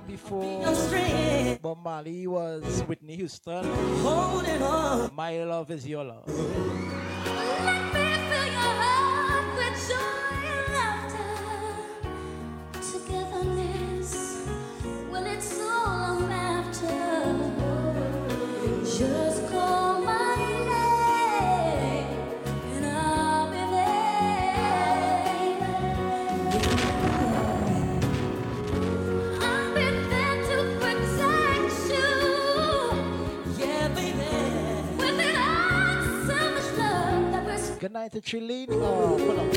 [0.00, 1.58] Played before.
[1.62, 3.64] Bob Marley was Whitney Houston.
[5.14, 6.53] My love is your love.
[38.14, 38.66] We're to Trilene.
[38.70, 39.52] Oh, pull up.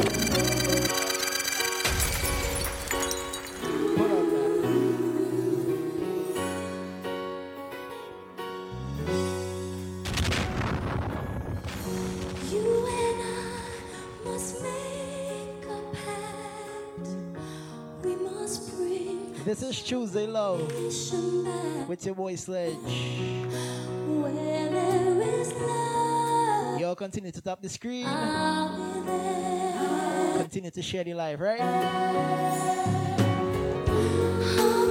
[3.96, 5.98] Pull up that.
[12.52, 17.10] You and I must make a pact.
[18.04, 20.62] We must bring This is Tuesday Love
[21.88, 22.74] with your boy Sledge.
[24.08, 26.07] where there is love.
[27.08, 28.06] Continue to tap the screen.
[28.06, 30.44] I'll be there.
[30.44, 31.62] Continue to share the live, right?
[31.62, 31.78] I'll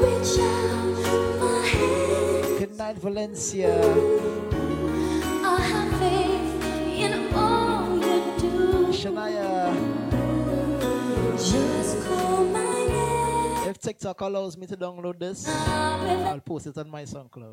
[0.00, 0.96] reach out
[1.38, 2.58] my hand.
[2.58, 3.68] Good night, Valencia.
[5.44, 6.64] I'll have faith
[7.04, 8.86] in all you do.
[8.96, 9.76] Shania.
[11.36, 13.68] Just call my name.
[13.68, 16.28] If TikTok allows me to download this, I'll.
[16.28, 17.52] I'll post it on my SoundCloud.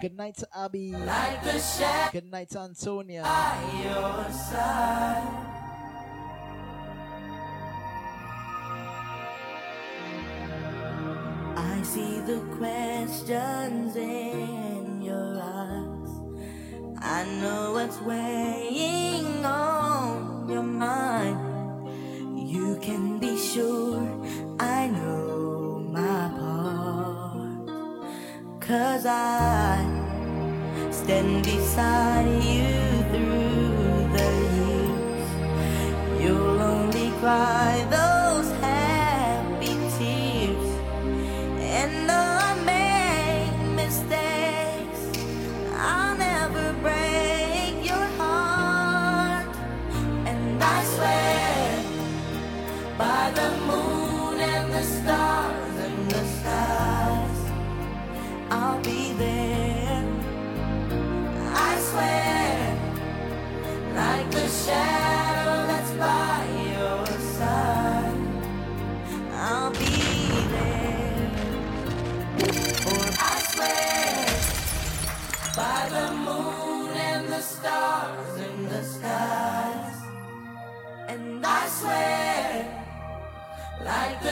[0.00, 0.92] Good night Abby.
[0.92, 3.22] like the shadow Good night to Antonia.
[3.22, 5.46] by your side.
[11.56, 16.10] I see the questions in your eyes.
[16.98, 21.38] I know what's weighing on your mind.
[22.38, 24.00] You can be sure
[24.58, 27.68] I know my part.
[28.60, 29.82] Cause I
[31.04, 32.69] stand beside you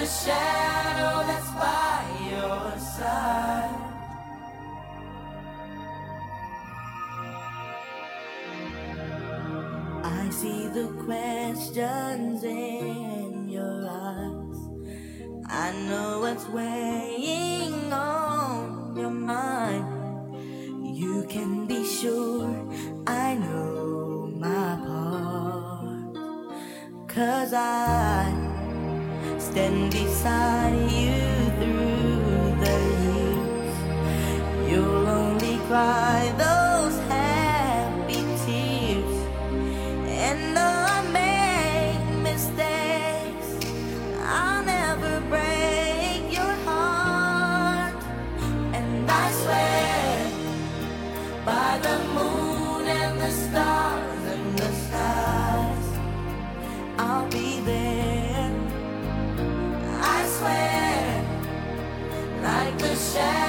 [0.08, 3.74] shadow that's by your side.
[10.02, 14.58] I see the questions in your eyes.
[15.46, 19.86] I know what's weighing on your mind.
[20.96, 22.48] You can be sure
[23.06, 26.14] I know my part.
[27.08, 28.37] Cause I
[29.58, 31.18] stand beside you
[31.58, 33.74] through the years.
[34.70, 36.32] You'll only cry
[63.18, 63.47] sad.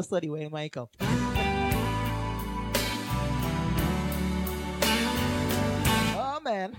[0.00, 0.88] lo study wearing makeup.
[6.16, 6.76] Oh man.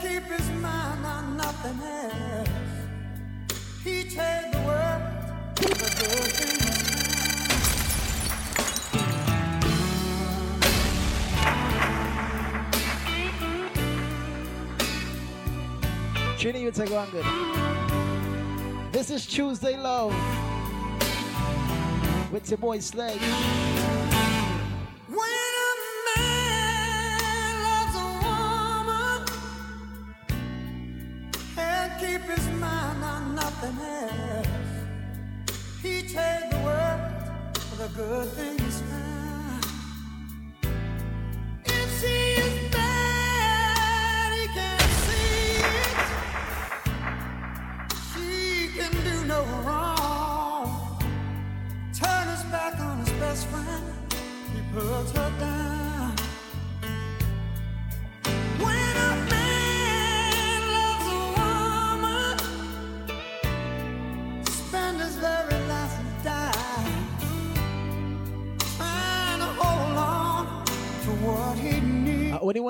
[0.00, 2.48] keep his mind on nothing else.
[3.82, 4.57] He takes
[16.38, 17.24] Trini, you take one good.
[18.92, 20.14] This is Tuesday Love
[22.30, 23.18] with your boy Sledge.
[35.82, 38.57] He takes the world for the good thing.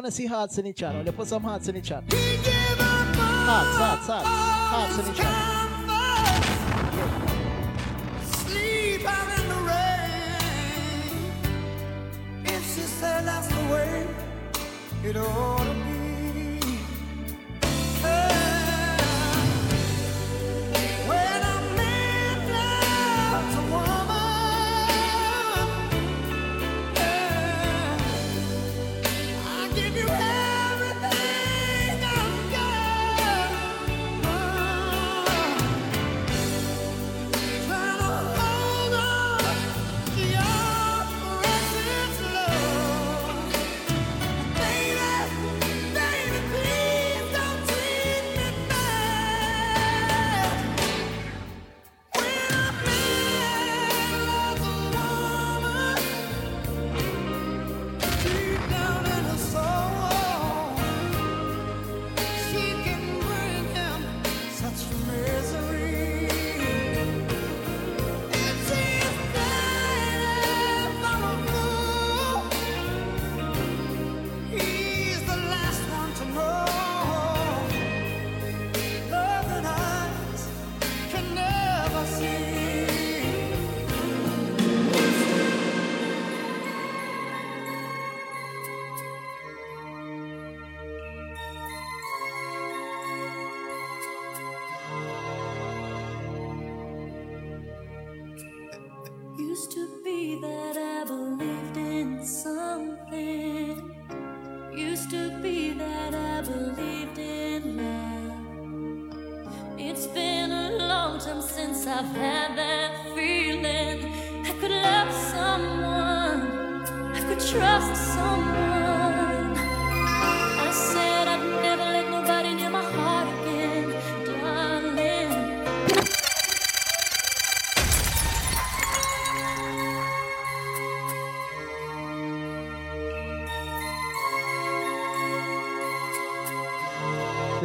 [0.09, 0.95] to see hearts in the chat.
[1.05, 2.03] Let's put some hearts in the chat.
[2.11, 4.27] Hearts, hearts, hearts.
[4.73, 5.55] Hearts in the chat.
[15.05, 15.88] It ought.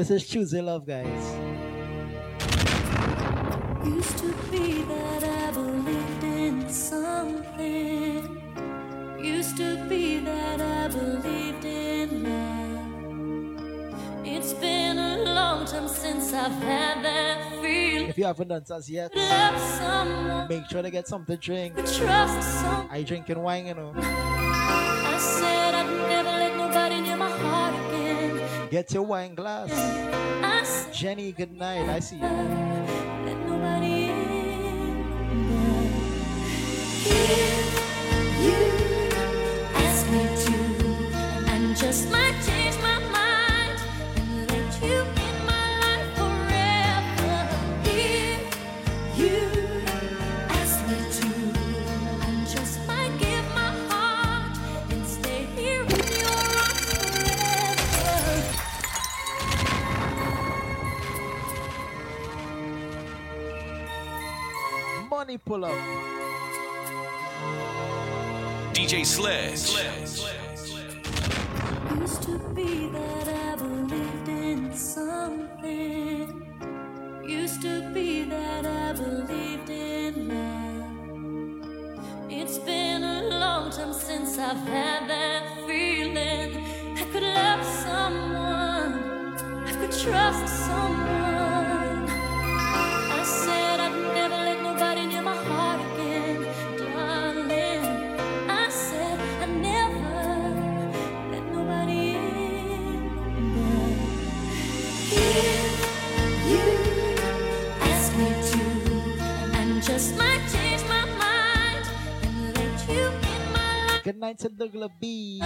[0.03, 1.07] This is Tuesday Love, guys.
[3.85, 8.41] Used to be that I believed in something.
[9.17, 13.95] Used to be that I believed in love.
[14.25, 18.09] It's been a long time since I've had that feeling.
[18.09, 19.15] If you haven't done so yet,
[20.49, 21.75] make sure to get something to drink.
[21.79, 23.93] I drink and wine, you know.
[28.73, 29.69] Get your wine glass.
[30.91, 31.87] Jenny, good night.
[31.87, 32.23] I see you.
[65.33, 65.71] Courtney pull up?
[68.73, 69.57] DJ Sledge.
[69.57, 70.35] Sledge.
[71.99, 76.45] Used to be that I believed in something.
[77.25, 81.61] Used to be that I believed in love.
[82.29, 86.57] It's been a long time since I've had that feeling.
[86.97, 88.93] I could love someone.
[89.65, 91.22] I could trust someone.
[114.03, 115.41] Good night to sa B.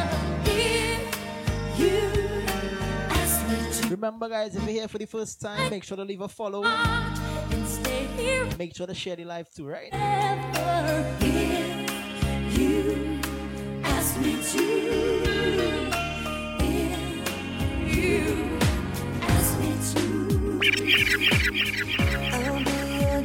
[3.88, 6.63] Remember, guys, if you're here for the first time, make sure to leave a follow.
[8.57, 9.93] Make sure to share the live too, right?
[9.93, 11.67] I'll be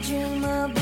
[0.02, 0.81] dreamer.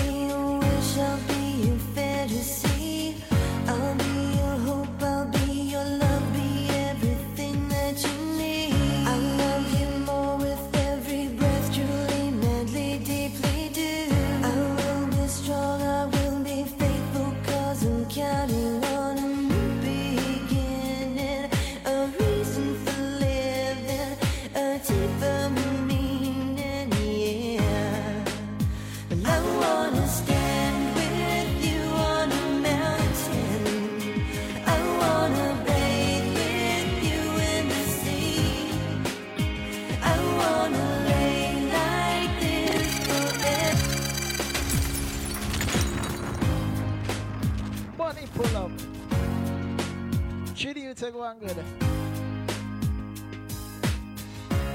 [51.00, 51.56] take one good.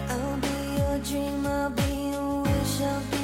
[0.10, 1.84] I'll be your dream, I'll be
[2.14, 3.15] your wish, I'll be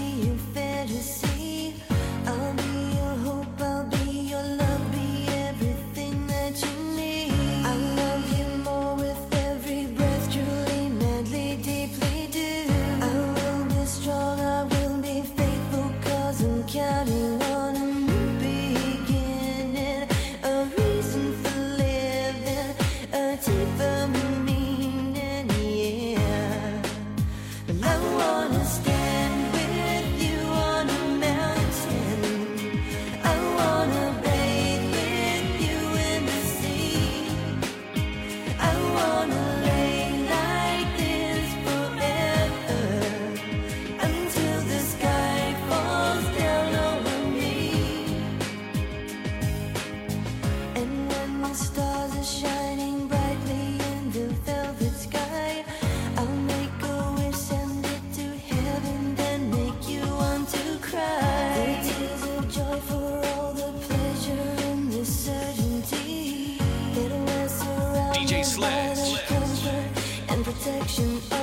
[70.61, 71.40] protection.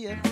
[0.00, 0.29] see.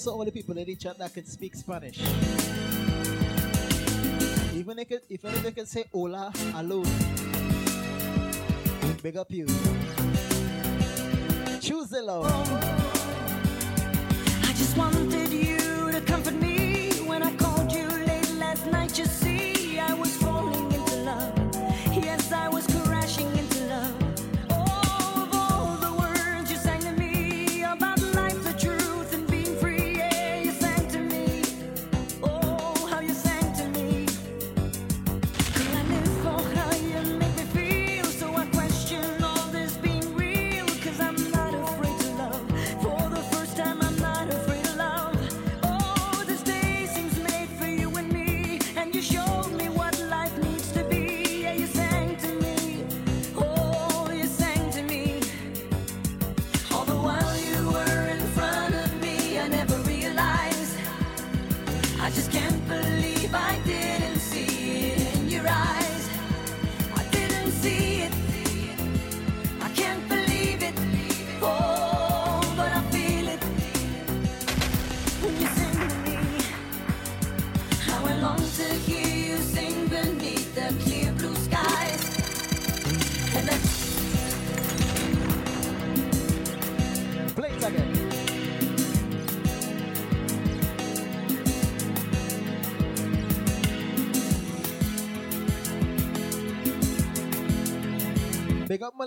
[0.00, 2.00] also only people in the chat that can speak Spanish.
[4.54, 6.86] Even if, it, if can say hola, alone.
[9.02, 9.46] big up you.
[11.60, 12.79] Choose the love.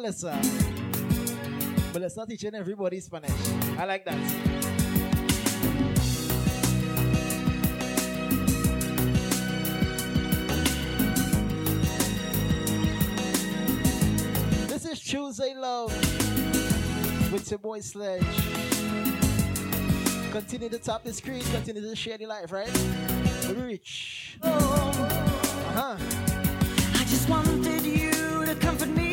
[0.03, 0.37] Melissa.
[1.93, 3.31] Melissa teaching everybody Spanish.
[3.79, 4.19] I like that.
[14.67, 15.93] This is Tuesday Love
[17.31, 18.23] with your boy Sledge.
[20.33, 22.69] Continue to top the screen, continue to share the life, right?
[23.47, 24.37] We reach.
[24.43, 24.49] Oh.
[25.69, 25.95] Uh-huh.
[26.93, 29.12] I just wanted you to comfort me.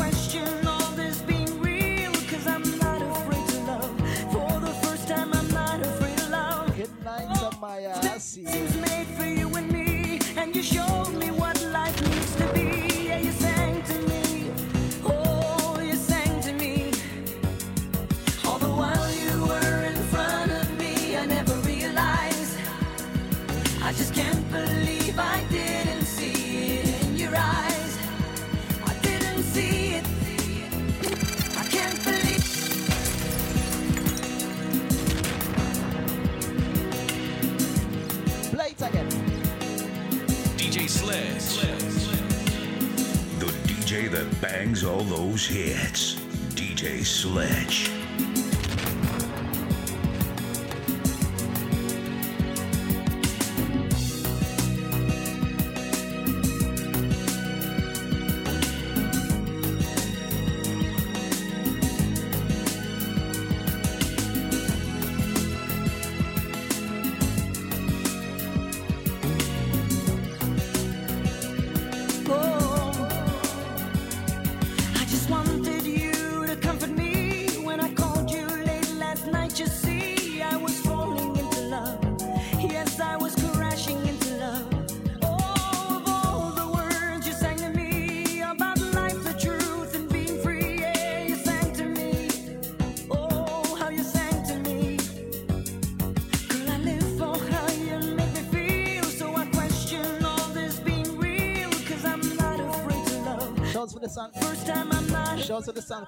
[44.23, 46.13] that bangs all those hits.
[46.53, 48.00] DJ Sledge.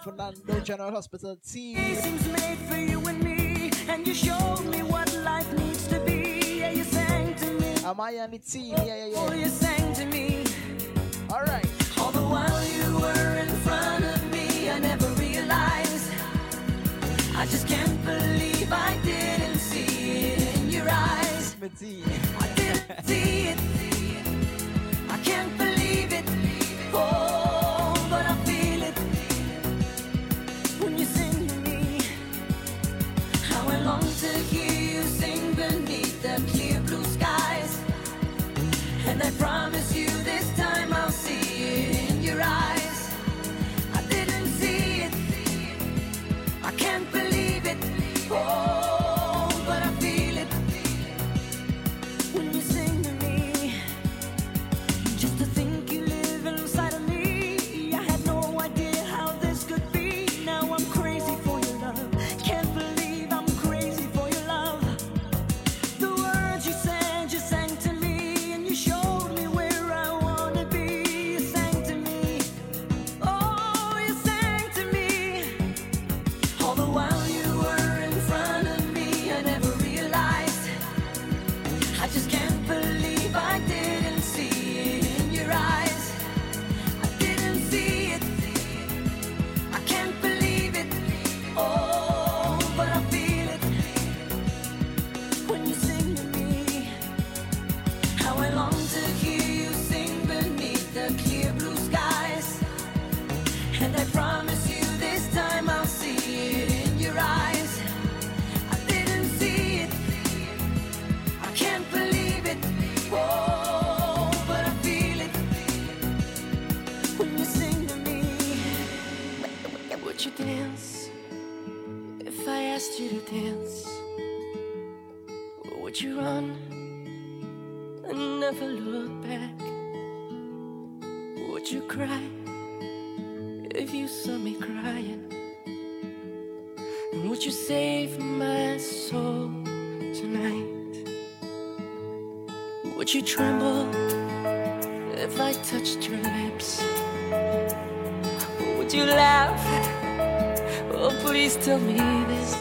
[0.03, 1.95] Shouts for the song for Nando General Hospital team.
[1.95, 6.59] Seems made for you and me, and you showed me what life needs to be.
[6.59, 7.75] Yeah, you sang to me.
[7.85, 8.73] Am I on the team?
[8.77, 9.35] Yeah, yeah, Oh, yeah.
[9.35, 10.43] you sang to me.
[11.31, 11.65] All right.
[11.97, 16.11] All the while you were in front of me, I never realized.
[17.35, 21.55] I just can't believe I didn't see it in your eyes.
[21.61, 23.82] I didn't see it.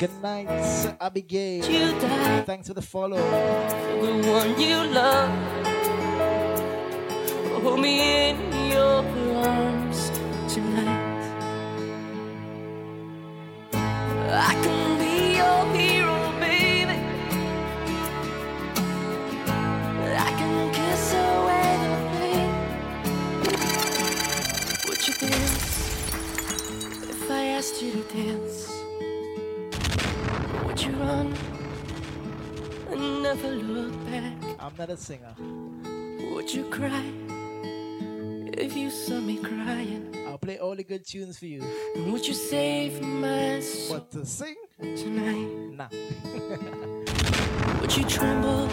[0.03, 0.49] Good night,
[1.01, 1.63] Abigail.
[2.43, 3.19] Thanks for the follow.
[3.19, 5.31] for the one you love.
[7.63, 8.37] Hold me in
[8.69, 9.05] your
[9.47, 10.11] arms
[10.53, 10.99] tonight.
[13.73, 16.99] I can be your hero, baby.
[20.19, 22.51] I can kiss away the pain.
[24.89, 25.63] Would you dance
[27.09, 28.82] if I asked you to dance?
[31.03, 31.35] Run
[32.93, 34.33] and never look back?
[34.61, 35.35] I'm not a singer.
[36.35, 37.03] Would you cry
[38.57, 40.15] if you saw me crying?
[40.29, 41.61] I'll play all the good tunes for you.
[41.97, 45.49] And would you save my soul But to sing, tonight?
[45.79, 45.89] nah.
[47.81, 48.69] Would you tremble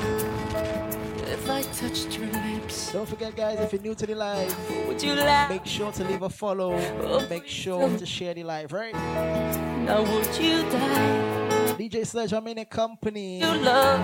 [1.35, 2.91] if I touched your lips?
[2.93, 4.53] Don't forget, guys, if you're new to the live,
[4.87, 5.49] Would you laugh?
[5.49, 6.73] make sure to leave a follow.
[7.01, 8.93] Oh, make sure to share the live, right?
[8.93, 11.48] Now would you die?
[11.79, 13.39] DJ Sledge, I'm in a company.
[13.39, 14.01] You love.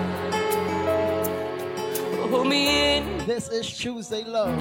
[2.30, 4.58] Hold me in This is Tuesday Love.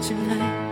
[0.00, 0.62] tonight.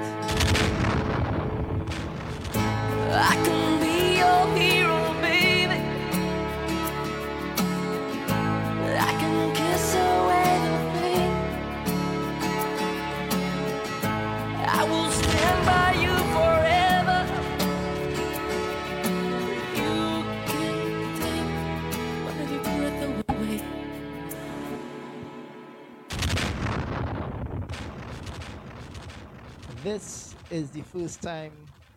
[29.90, 31.50] This is the first time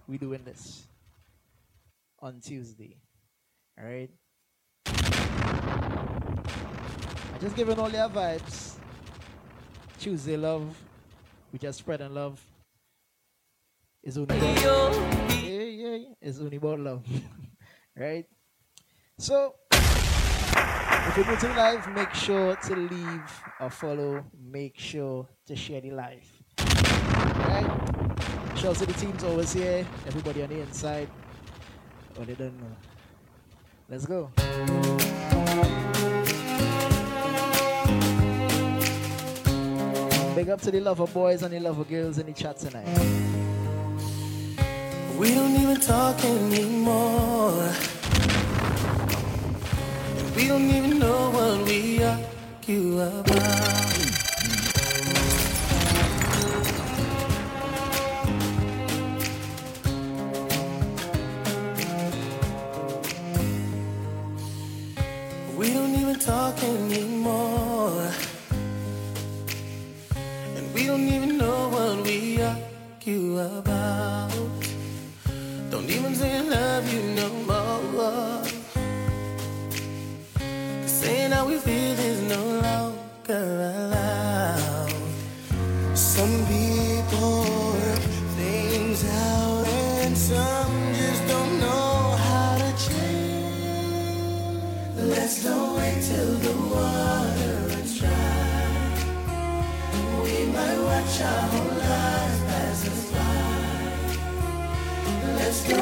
[0.08, 0.88] we're doing this
[2.18, 2.98] on Tuesday.
[3.78, 4.10] All right.
[4.88, 4.92] I
[7.40, 8.78] just giving all your vibes.
[10.00, 10.76] Tuesday love.
[11.52, 12.44] We just spreading love.
[14.02, 14.94] It's only about,
[15.44, 16.14] yeah, yeah, yeah.
[16.20, 17.06] It's only about love.
[17.96, 18.26] right?
[19.20, 24.26] So if you're new to the live, make sure to leave a follow.
[24.44, 26.33] Make sure to share the live.
[28.62, 29.86] To the teams always here.
[30.08, 31.08] Everybody on the inside.
[32.18, 32.76] Oh, they don't know.
[33.90, 34.32] Let's go.
[40.34, 42.88] Big up to the lover boys and the lover girls in the chat tonight.
[45.20, 47.70] We don't even talk anymore.
[50.18, 53.83] And we don't even know what we argue about.
[66.26, 68.10] Talk anymore.
[70.56, 74.32] And we don't even know what we argue about.
[75.70, 78.44] Don't even say I love you no more.
[80.86, 83.46] saying how we feel is no longer
[83.76, 84.94] allowed.
[85.94, 87.44] Some people
[87.74, 88.04] work
[88.40, 89.68] things out,
[90.04, 94.64] and some just don't know how to change.
[94.96, 95.73] Let's wait
[96.08, 98.10] till the water runs dry.
[100.24, 103.36] We might watch our whole lives pass us by.
[105.40, 105.80] Let's go.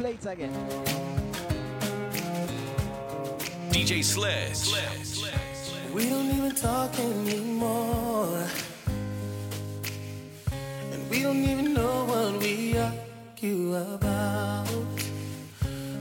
[0.00, 0.54] Play it again.
[3.72, 4.62] DJ Sledge.
[5.94, 8.46] We don't even talk anymore.
[10.92, 12.74] And we don't even know what we
[13.44, 14.66] argue about.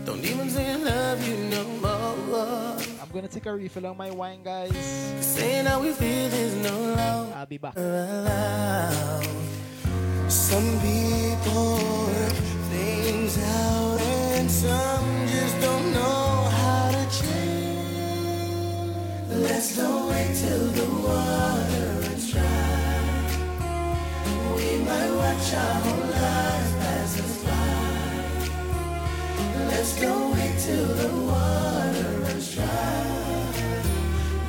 [0.06, 2.78] Don't even say I love you no more.
[3.02, 4.72] I'm gonna take a refill on my wine, guys.
[5.20, 7.76] Saying how we feel is no longer I'll be back.
[7.76, 9.28] allowed.
[10.30, 11.76] Some people
[12.08, 12.34] work
[12.72, 18.88] things out, and some just don't know how to change.
[19.30, 21.92] Let's don't wait till the water
[22.32, 22.83] dry.
[24.56, 25.82] We might watch our
[26.12, 28.50] lives pass us by.
[29.70, 33.06] Let's don't wait till the water runs dry.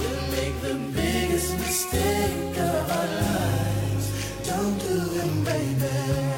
[0.00, 4.06] We'll make the biggest mistake of our lives.
[4.48, 6.33] Don't do it, baby.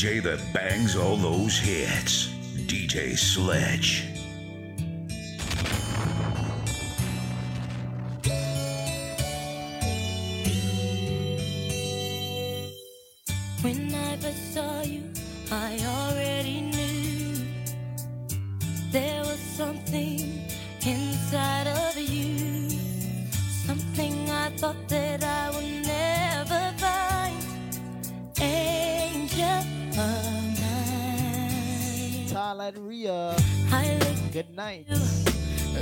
[0.00, 2.28] DJ that bangs all those hits.
[2.66, 4.06] DJ Sledge.
[13.60, 15.02] When I first saw you,
[15.52, 17.34] I already knew
[18.92, 20.48] there was something
[20.86, 22.70] inside of you.
[23.66, 25.79] Something I thought that I would
[32.60, 32.72] mine.
[32.72, 33.36] Tal and Rhea,
[34.32, 34.86] good night.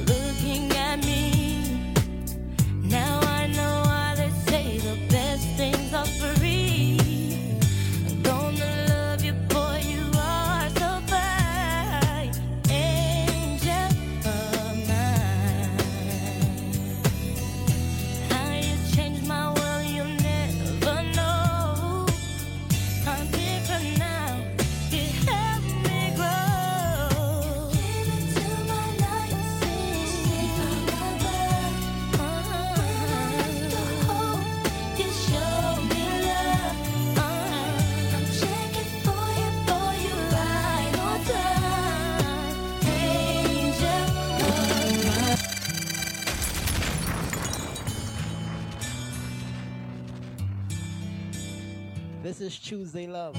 [0.07, 1.95] looking at me.
[2.85, 6.07] Now I know why they say the best things are
[52.39, 53.37] This is Tuesday Love.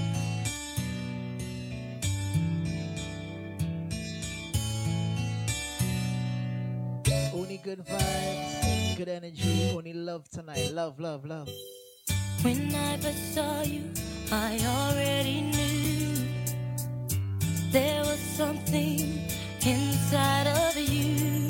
[7.34, 10.72] Only good vibes, good energy, only love tonight.
[10.74, 11.50] Love, love, love.
[12.42, 13.86] When I first saw you,
[14.34, 16.18] I already knew
[17.72, 19.00] there was something
[19.66, 21.48] inside of you.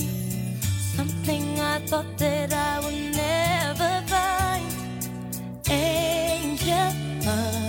[0.96, 4.72] Something I thought that I would never find.
[5.68, 7.69] Angel time.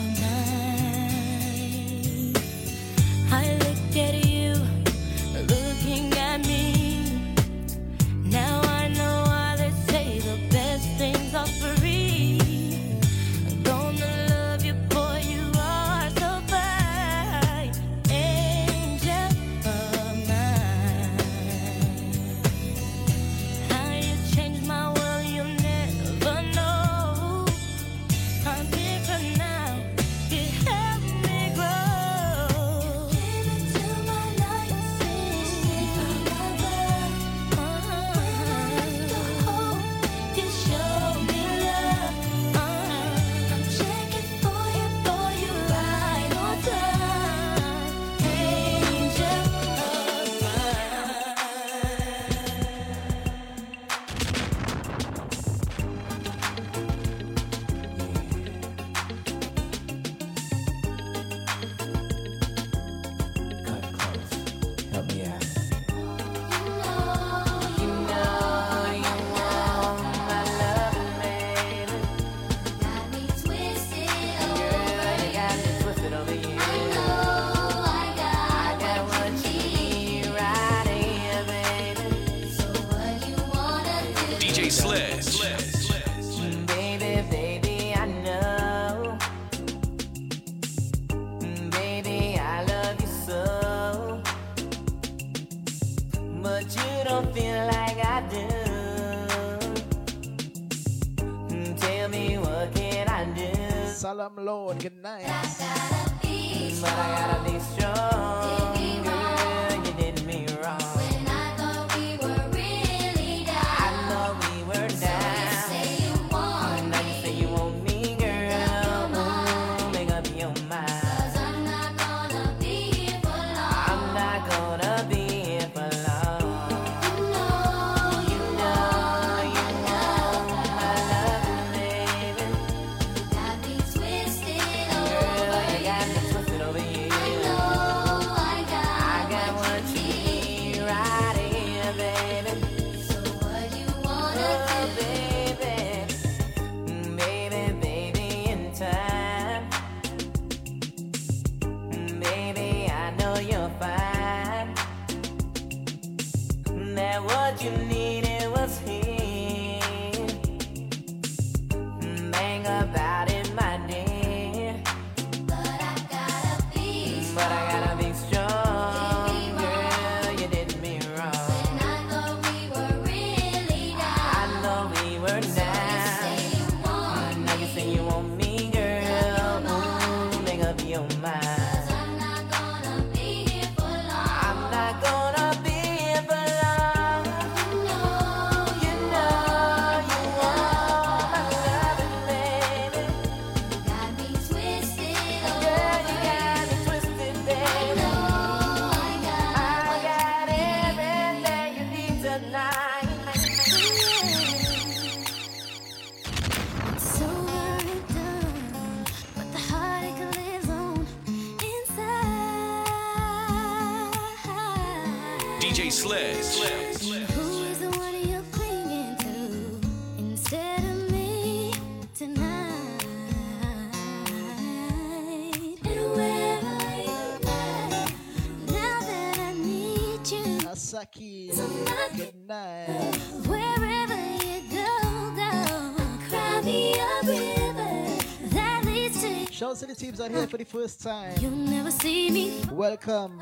[230.90, 233.14] Good night.
[233.46, 235.94] Wherever you go,
[236.28, 238.18] cry me a river
[238.48, 239.52] that leads to.
[239.52, 241.32] Shout out to the teams out here for the first time.
[241.38, 242.64] You'll never see me.
[242.72, 243.38] Welcome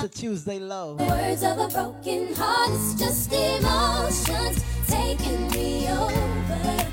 [0.00, 0.98] to Tuesday Love.
[0.98, 6.90] Words of a broken heart, it's just emotions taking me over.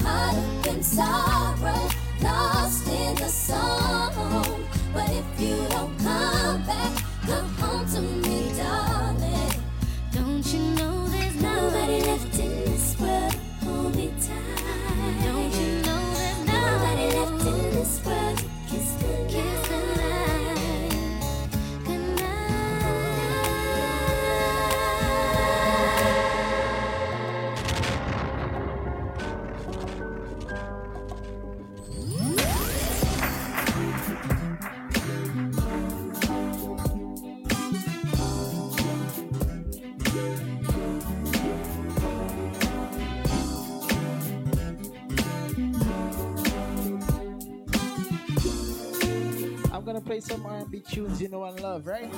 [0.00, 1.88] Caught up in sorrow,
[2.22, 4.66] lost in the song.
[4.92, 6.79] But if you don't come back.
[50.10, 52.10] Play some R&B tunes you know and love, right?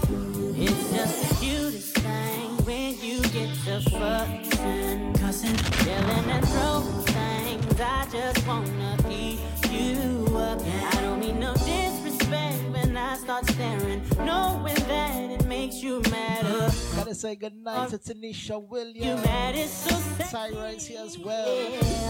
[0.57, 7.81] It's just the cutest thing when you get to fussing, cussing, yelling and throwing things.
[7.83, 9.41] I just wanna eat
[9.71, 10.59] you up.
[10.65, 12.02] I don't mean no disrespect
[12.37, 16.71] when I start staring, knowing that it makes you madder.
[16.97, 19.05] Gotta say good night to Tanisha Williams.
[19.05, 19.95] You mad is so
[20.25, 21.45] Tyra is here as well.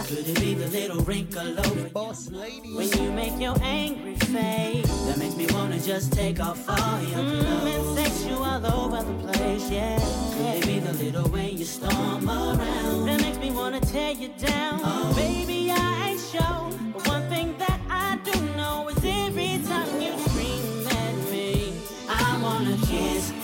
[0.07, 2.75] Could it be the little wrinkle over Boss lady.
[2.75, 4.87] when you make your angry face?
[5.07, 7.45] That makes me wanna just take off all your clothes.
[7.45, 9.99] Mm, and sex you all over the place, yeah.
[9.99, 13.07] Could it be the little way you storm around?
[13.07, 14.81] That makes me wanna tear you down.
[14.85, 15.13] Oh.
[15.17, 16.62] Baby, I ain't sure,
[22.93, 23.42] kiss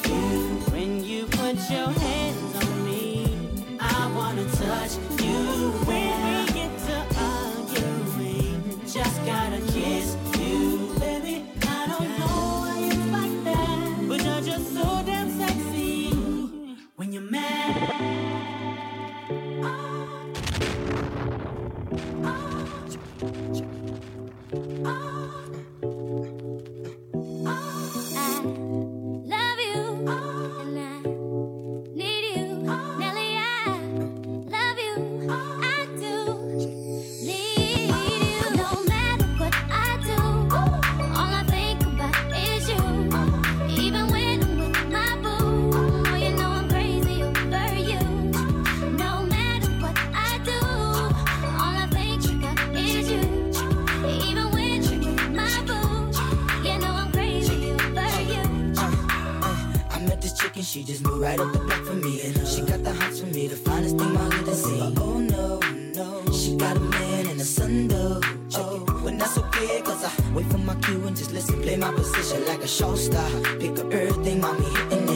[61.19, 62.21] right up the block for me.
[62.23, 64.95] And uh, she got the hots for me, the finest thing my hood has seen.
[64.99, 65.61] Oh no,
[65.95, 68.21] no, she got a man and a son though.
[68.55, 71.93] Oh, when that's okay, cause I wait for my cue and just listen, play my
[71.93, 73.29] position like a show star.
[73.59, 75.08] Pick up everything, mommy hitting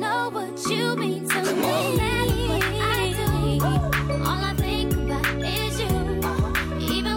[0.00, 1.62] know what you mean to me.
[4.26, 4.56] All I'm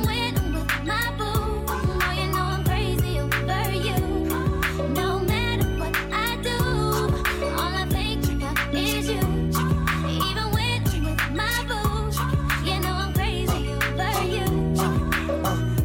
[0.05, 0.37] with
[0.85, 1.65] my boo
[2.17, 3.97] You know I'm crazy over you.
[4.29, 5.25] Uh,
[6.13, 6.57] I do,
[7.59, 9.25] all I think about is you.
[10.27, 10.85] Even with
[11.33, 12.17] my boots,
[12.63, 13.63] you know I'm crazy
[13.97, 14.49] for you.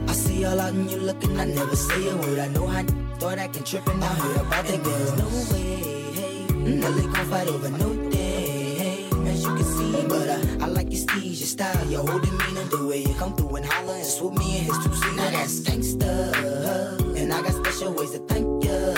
[0.09, 2.39] I see all out and you looking, I never say a word.
[2.39, 2.83] I know how
[3.21, 5.17] thought I can trip and I heard about that girl.
[5.17, 9.93] No way, hey, Nelly gon' fight over no day, hey, as you can see.
[10.09, 13.35] But uh, I like your steez, your style, your whole demeanor, the way you come
[13.37, 15.17] through and holler and swoop me in his two seats.
[15.17, 18.95] Now that's gangsta, and I got special ways to thank you.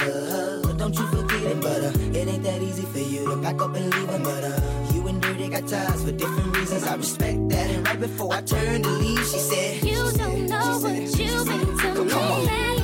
[0.62, 3.60] But don't you forget it, but uh, it ain't that easy for you to pack
[3.60, 4.22] up and leave him.
[4.22, 4.60] But uh,
[4.94, 6.84] you and Dirty got ties for different reasons.
[6.84, 7.70] I respect that.
[7.70, 11.76] And right before I turned to leave, she said, You don't know what you mean
[11.78, 12.12] to Come me.
[12.14, 12.81] on.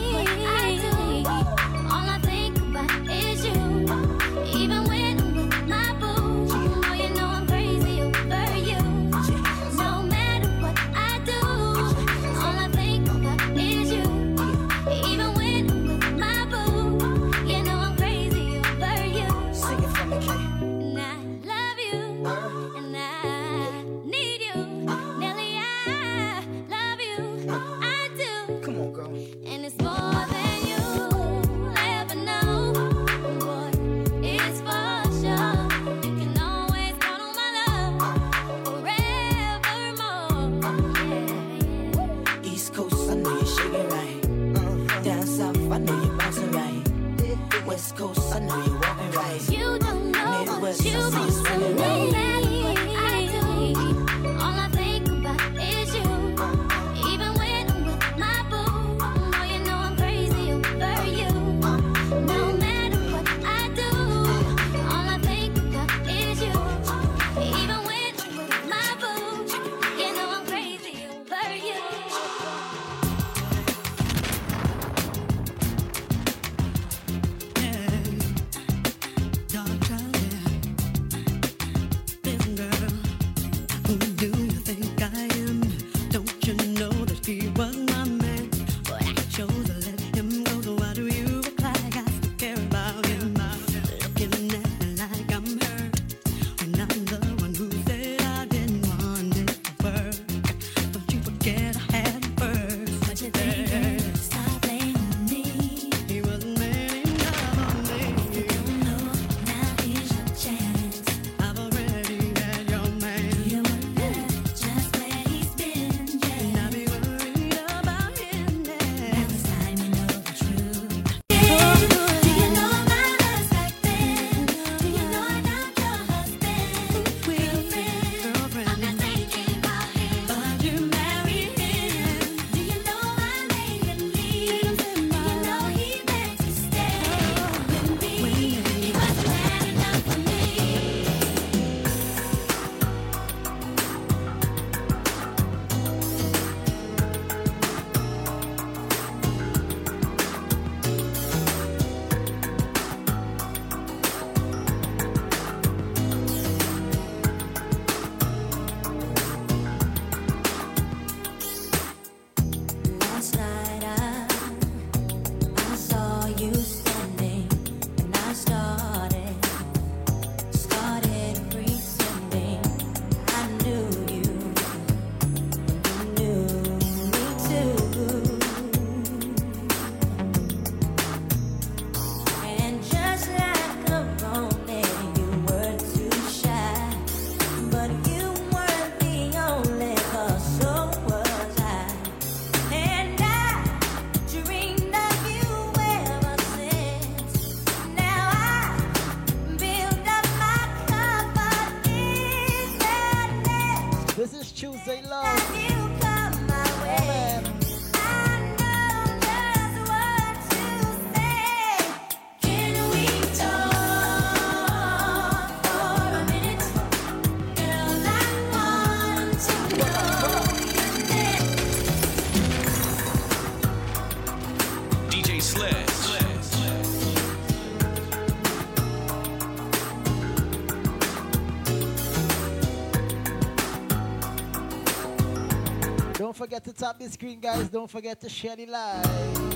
[236.79, 237.69] top the screen, guys.
[237.69, 239.48] Don't forget to share the live.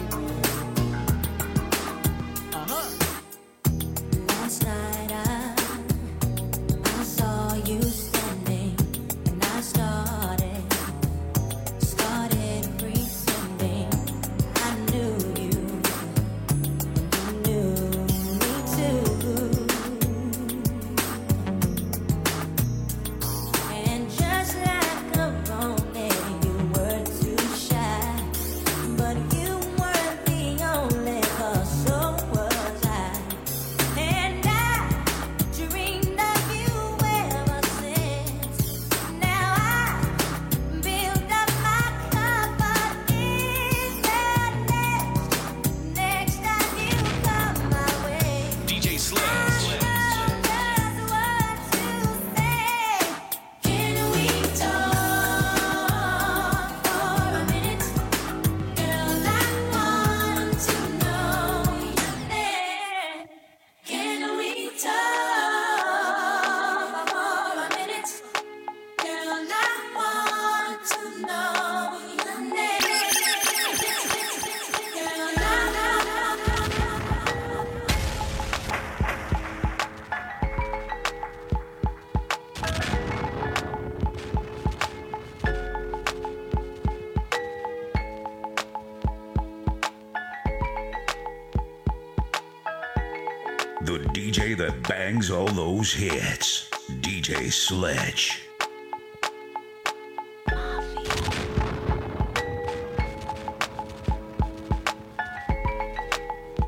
[95.13, 96.71] bangs all those hits.
[97.01, 98.49] DJ Sledge.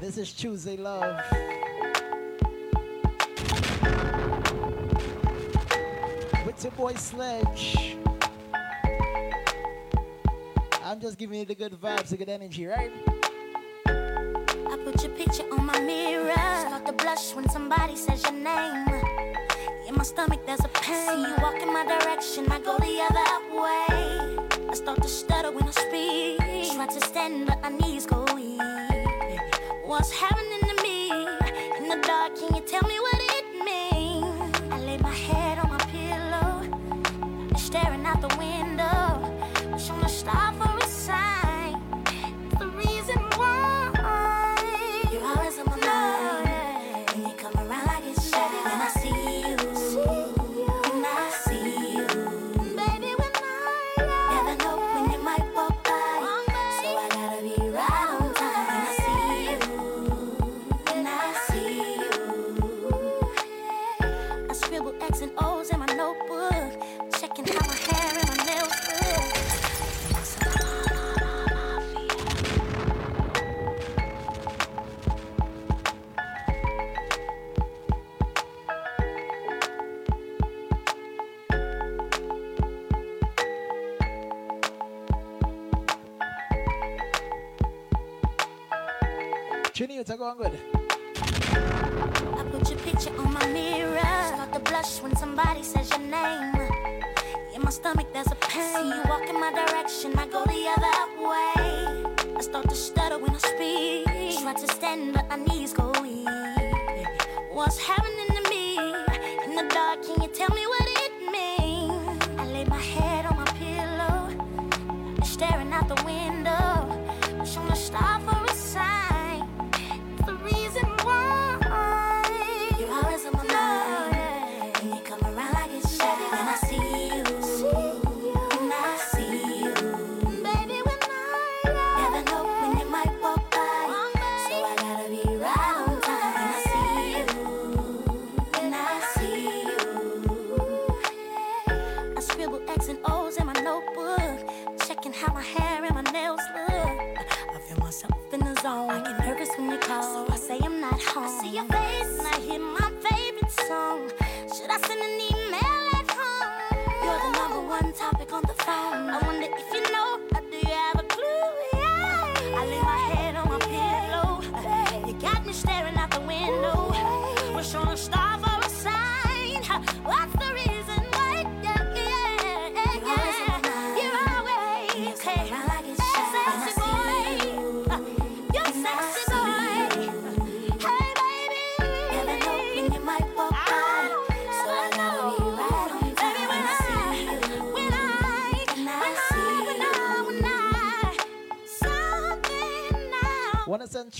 [0.01, 1.19] This is Tuesday Love.
[6.45, 7.97] With your boy Sledge.
[10.85, 12.93] I'm just giving you the good vibes, the good energy, right?
[13.87, 16.35] I put your picture on my mirror.
[16.35, 18.14] Start to blush when somebody says.
[90.37, 90.74] good.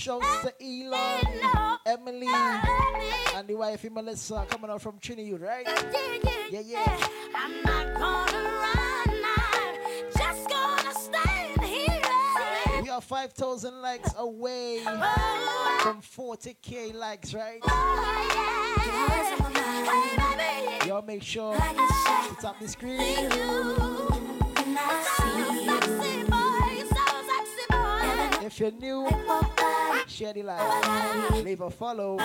[0.05, 5.65] Shouts to Elon, uh, Emily, and the wifey Melissa coming out from Trinidad, right?
[6.51, 7.07] Yeah, yeah.
[7.33, 12.83] I'm not gonna run, I'm just gonna stand here.
[12.83, 17.59] We are 5,000 likes away oh, from 40k likes, right?
[17.63, 18.01] Oh,
[20.85, 23.31] Y'all make sure to tap the screen.
[28.57, 29.05] If you're new,
[30.07, 31.43] share the live.
[31.43, 32.17] Leave a follow.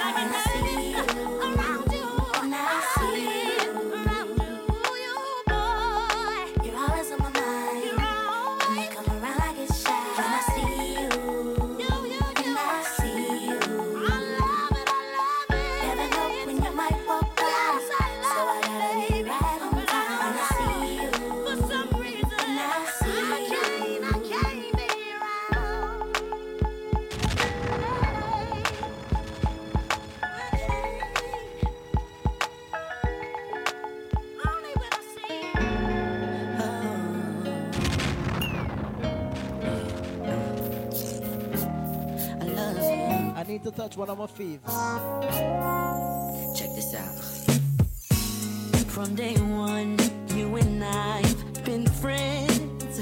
[44.01, 44.65] One of my faves.
[46.59, 47.21] Check this out.
[48.91, 49.99] From day one,
[50.35, 52.99] you and I've been friends,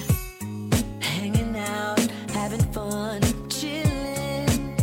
[1.01, 2.01] hanging out,
[2.33, 4.75] having fun, chilling.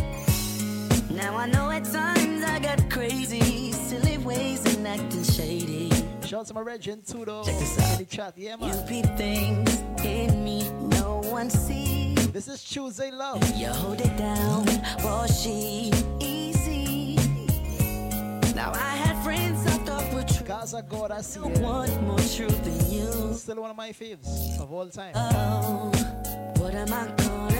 [1.10, 5.90] Now I know at times I got crazy, silly ways and acting shady.
[6.22, 7.98] Shout out to my Regent Tudo Check this in out.
[7.98, 8.32] the chat.
[8.38, 8.88] Yeah, You man.
[8.88, 12.15] peep things in me no one sees.
[12.36, 13.42] This is Tuesday Love.
[13.56, 14.66] You hold it down,
[15.02, 15.90] was she
[16.20, 17.14] easy?
[18.54, 20.46] Now I had friends I thought were true.
[20.46, 21.58] Gaza God, I see it.
[21.62, 23.32] one more true than you.
[23.32, 25.14] Still one of my faves of all time.
[25.14, 25.90] Oh,
[26.58, 27.55] what am I gonna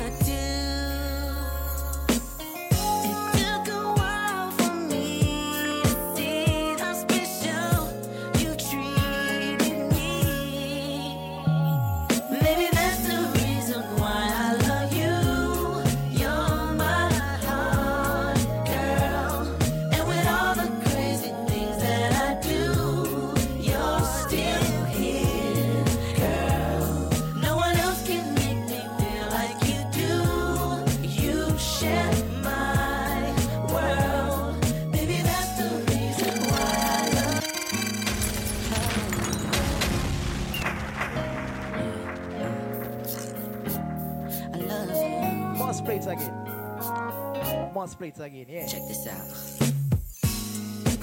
[47.86, 48.66] Must play it again, yeah.
[48.66, 49.30] Check this out.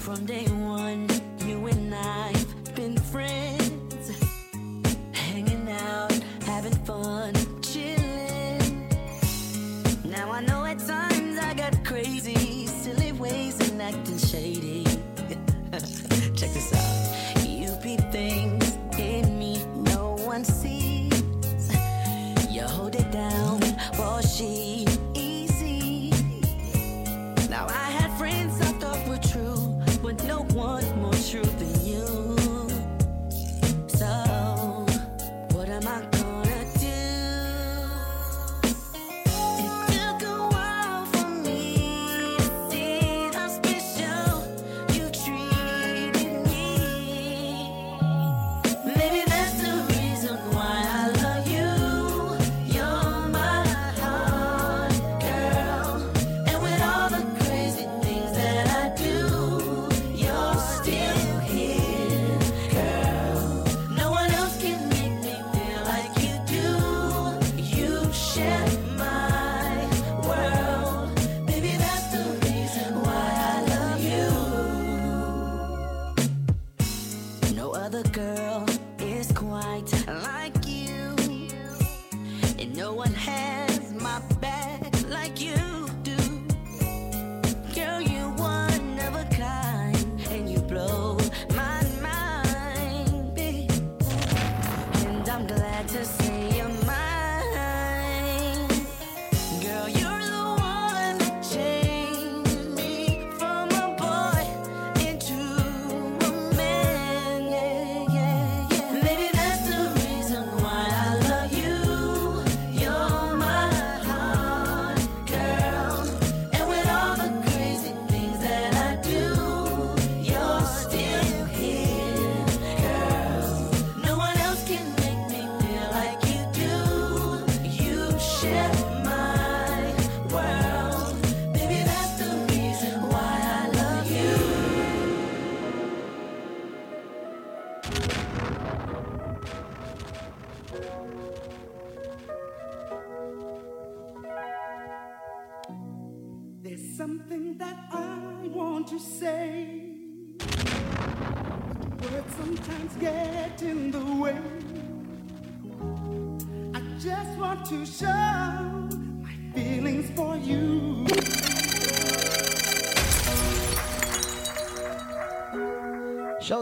[0.02, 4.10] From day one, you and I've been friends,
[5.14, 6.12] hanging out,
[6.44, 7.32] having fun,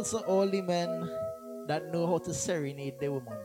[0.02, 1.08] also only men
[1.68, 3.38] that know how to serenade the woman.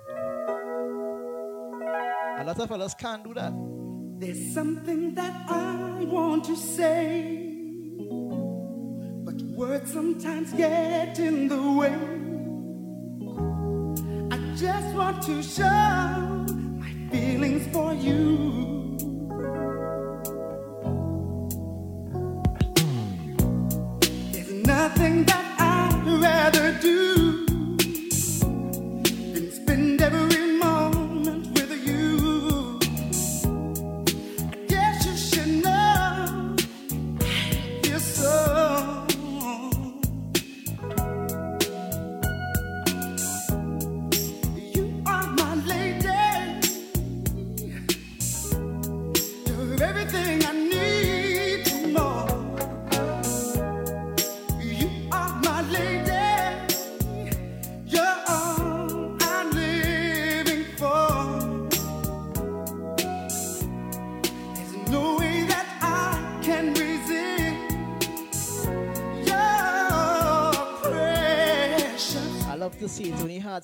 [2.39, 3.53] A lot of fellas can't do that.
[4.17, 7.53] There's something that I want to say,
[9.23, 11.95] but words sometimes get in the way.
[14.31, 15.96] I just want to show.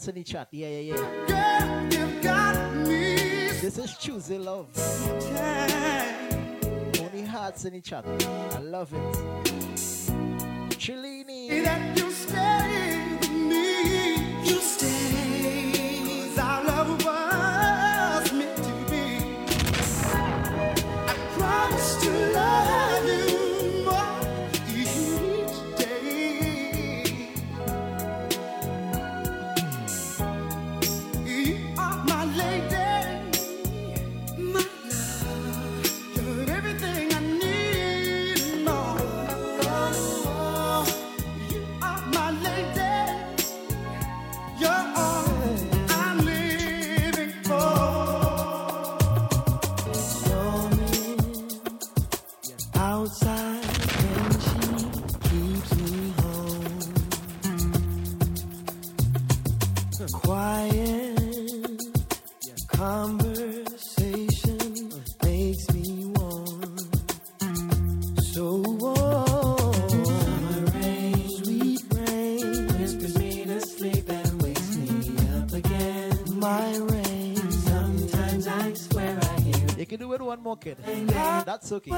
[0.04, 0.50] to the chat.
[0.52, 0.96] Yeah, yeah,
[1.30, 1.90] yeah.
[2.22, 2.84] Girl,
[3.62, 4.68] this is Tuesday Love.
[5.32, 6.30] Yeah.
[7.00, 8.06] Only hearts in the chat.
[8.06, 9.63] I love it.
[80.64, 81.92] That's okay.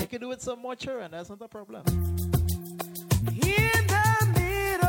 [0.00, 1.82] You can do it some more children, that's not a problem.
[1.86, 4.88] In the middle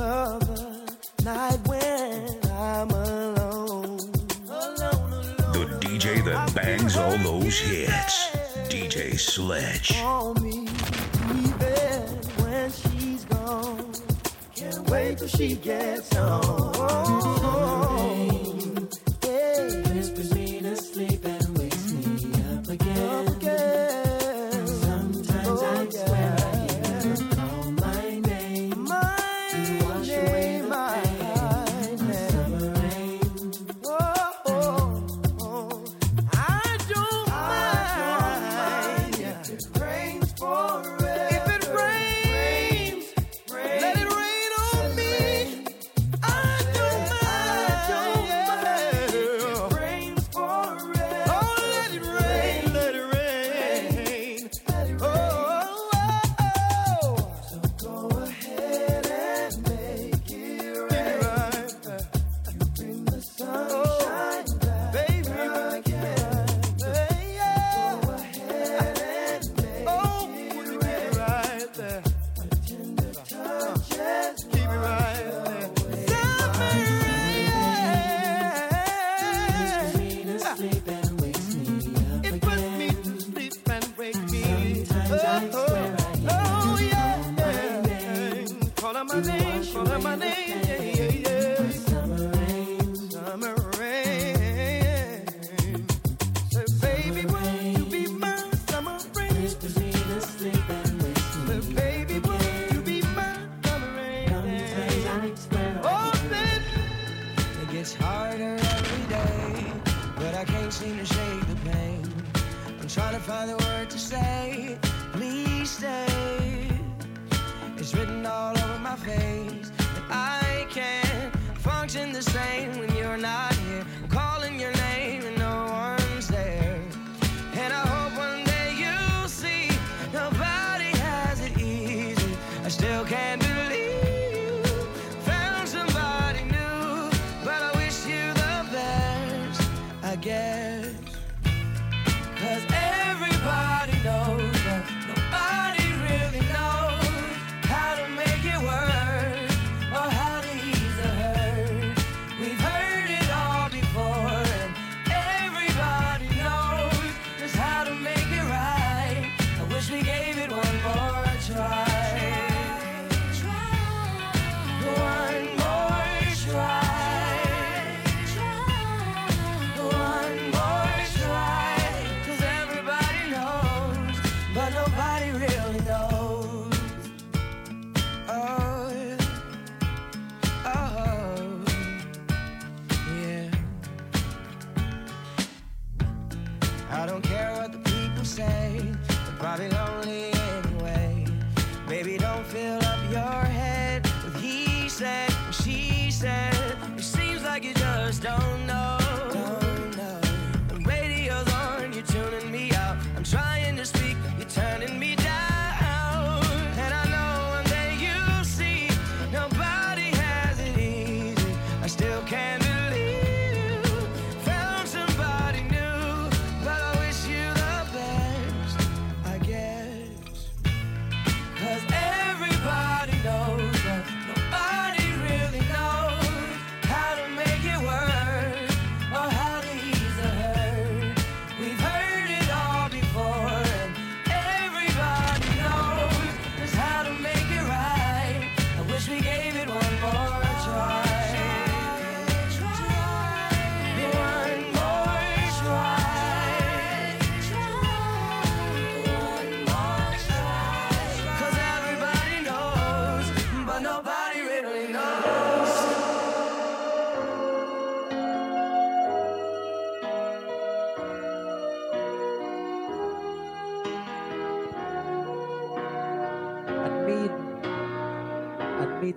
[0.00, 3.96] of the night when I'm alone.
[5.56, 8.28] the DJ that bangs all those hits.
[8.68, 9.90] DJ Sledge.
[14.54, 17.67] Can't wait till she gets home.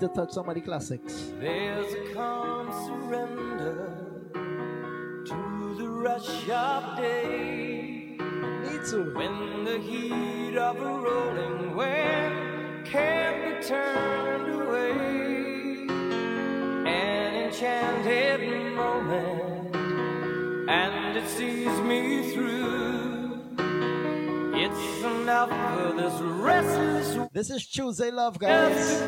[0.02, 1.32] to touch somebody classics.
[1.40, 2.01] There's
[27.42, 29.02] This is Tuesday Love, guys.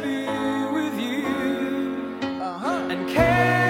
[2.42, 3.63] Uh huh.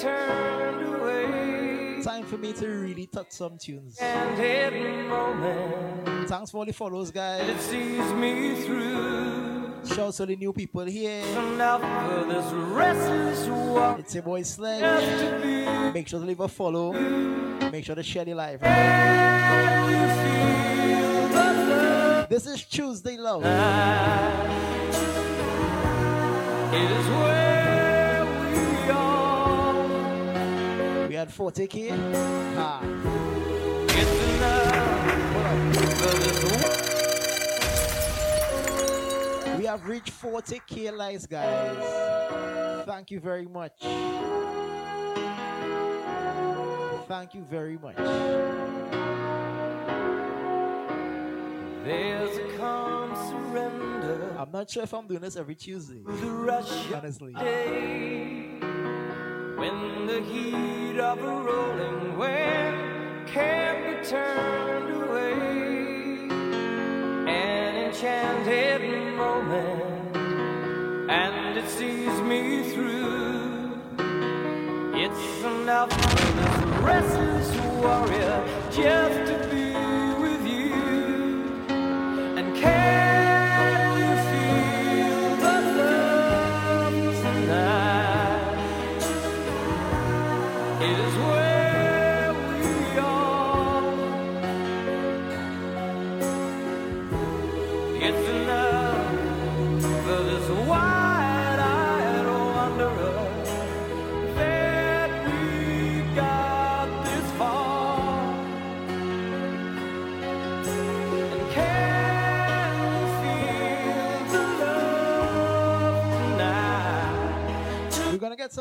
[0.00, 2.00] turned away.
[2.02, 3.96] Time for me to really touch some tunes.
[6.28, 7.48] Thanks for all the follows, guys.
[7.48, 9.72] It sees me through.
[9.84, 11.22] Shout to the new people here.
[13.98, 15.94] It's your boy Sledge.
[15.94, 16.92] Make sure to leave a follow.
[16.92, 18.60] Make sure to share the live.
[22.28, 23.42] This is Tuesday Love.
[31.28, 31.90] at 40k.
[32.56, 32.80] Ah.
[39.58, 42.84] We have reached 40k likes, guys.
[42.86, 43.72] Thank you very much.
[47.08, 47.96] Thank you very much.
[51.84, 54.36] There's a calm surrender.
[54.38, 56.02] I'm not sure if I'm doing this every Tuesday.
[56.94, 57.34] Honestly
[59.58, 66.28] when the heat of a rolling wave can't be turned away.
[67.26, 70.16] An enchanted moment,
[71.10, 73.80] and it sees me through.
[74.94, 76.58] It's enough for this
[76.90, 77.50] restless
[77.82, 79.37] warrior just to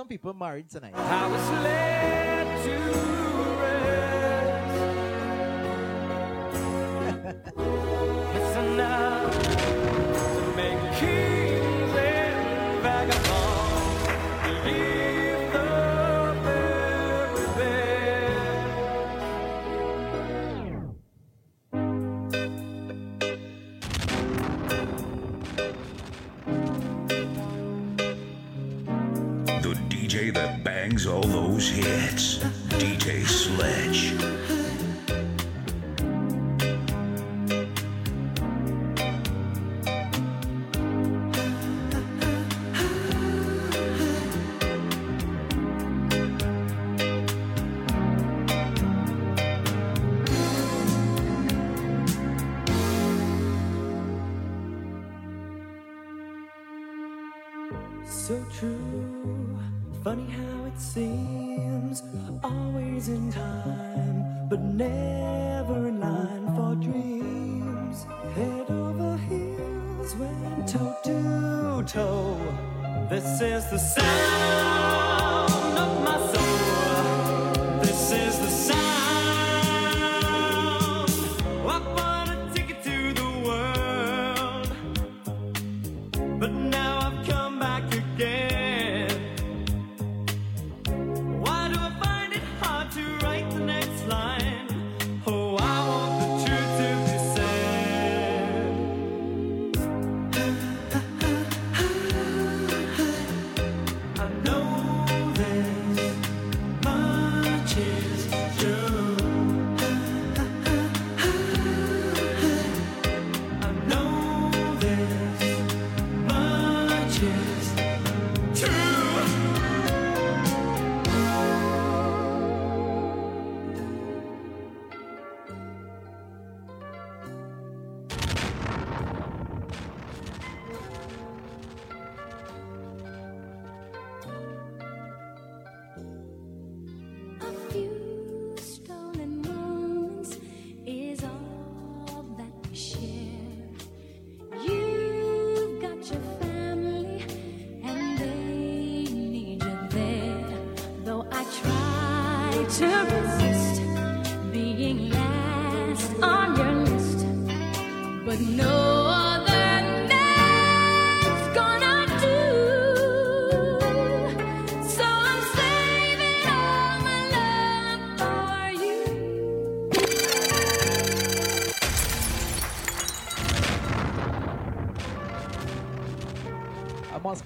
[0.08, 0.94] people married tonight.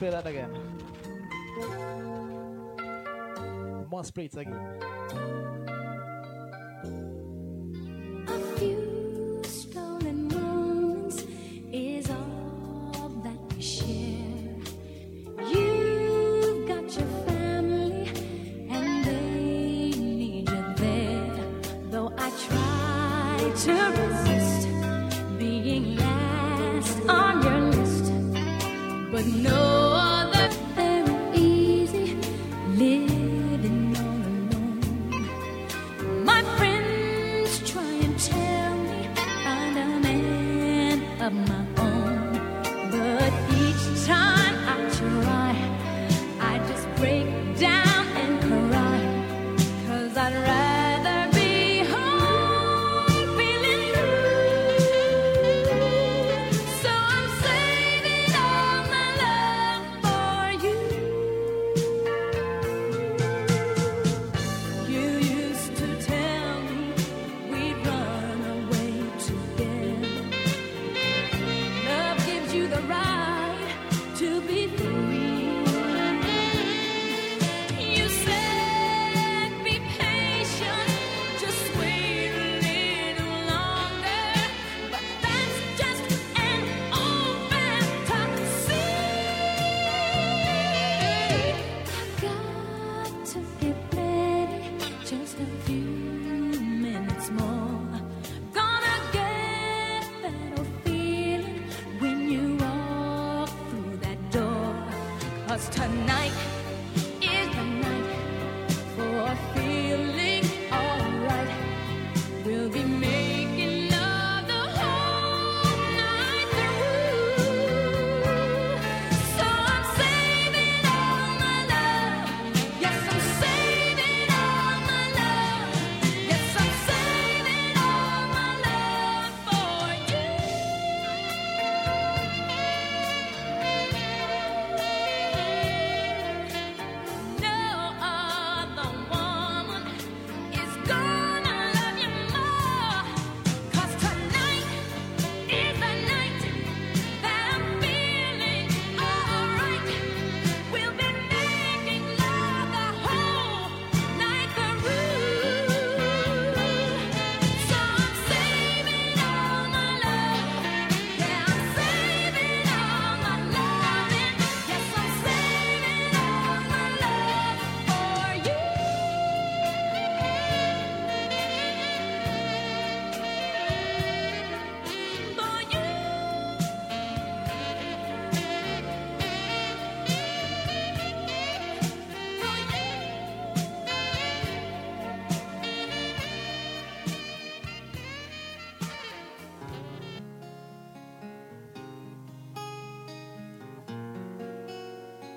[0.02, 0.50] play that again.
[3.92, 4.91] Must play it again.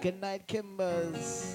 [0.04, 1.53] Good night, Kimbers.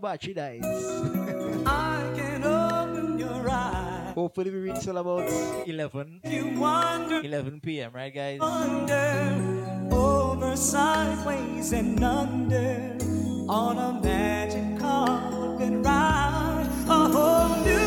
[0.00, 0.64] Kobachi dies.
[4.14, 5.28] Hopefully, we reach till about
[5.66, 6.20] 11.
[6.24, 8.40] 11 p.m., right, guys?
[8.40, 12.96] Under, over, sideways, and under
[13.48, 16.66] on a magic carpet ride.
[16.88, 17.79] A whole new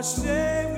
[0.00, 0.69] watched every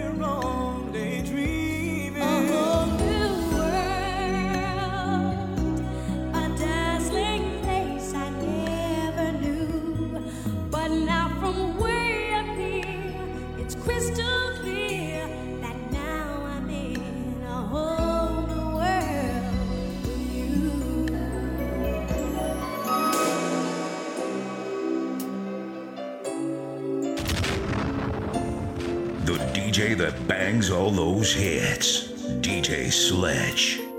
[29.95, 32.09] that bangs all those hits.
[32.41, 33.92] DJ Sledge.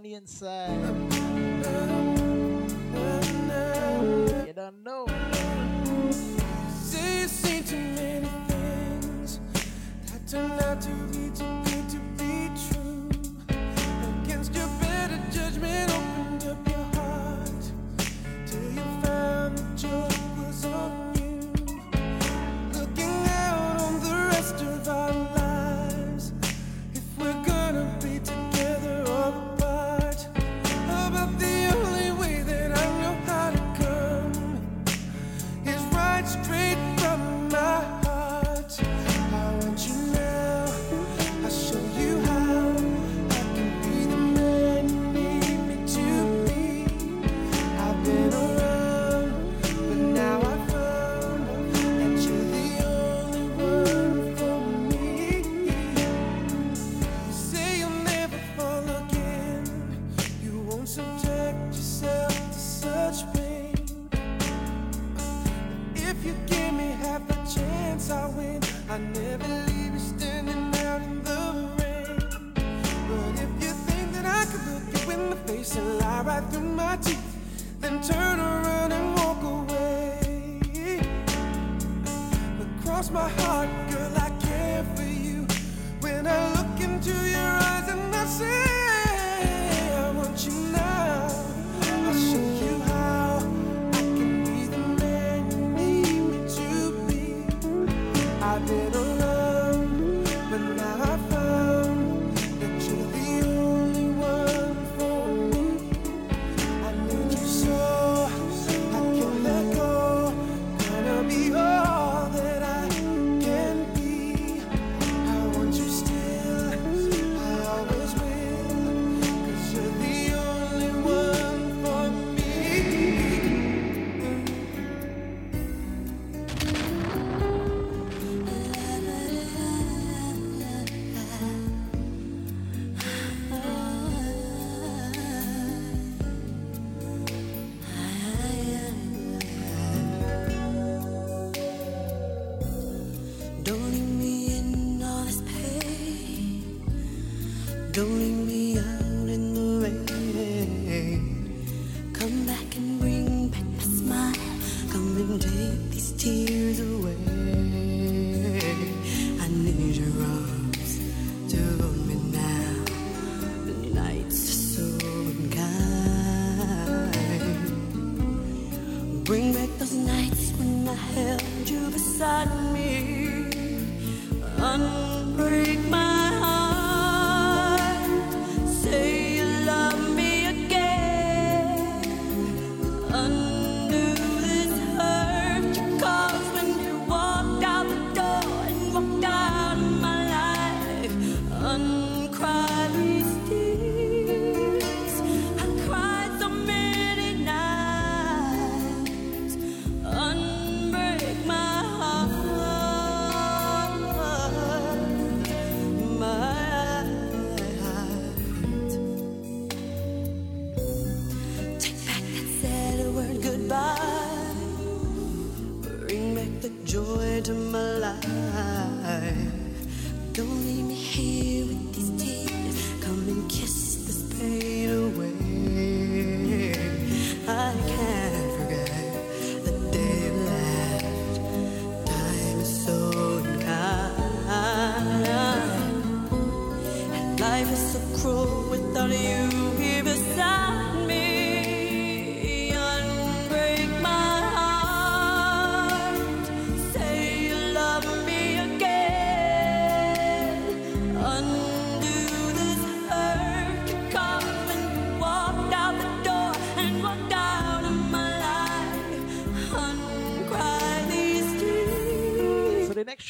[0.00, 1.09] on the inside.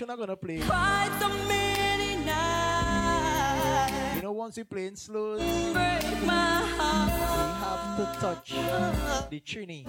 [0.00, 0.54] You're not gonna play.
[0.54, 0.64] You
[4.22, 6.00] know, once you play in slows, you have
[7.98, 8.54] to touch
[9.28, 9.84] the trini.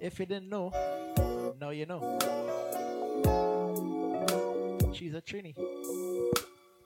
[0.00, 0.72] If you didn't know,
[5.30, 5.54] Trini.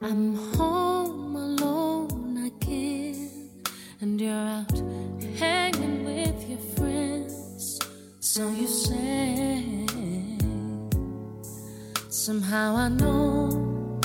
[0.02, 3.50] I'm home alone again,
[4.02, 4.82] and you're out
[5.38, 7.80] hanging with your friends.
[8.20, 9.86] So you say,
[12.10, 13.98] somehow I know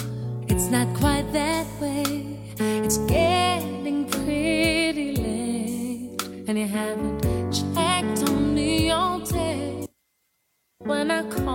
[0.47, 2.39] it's not quite that way.
[2.59, 7.19] It's getting pretty late, and you haven't
[7.51, 9.85] checked on me all day.
[10.77, 11.48] When I call.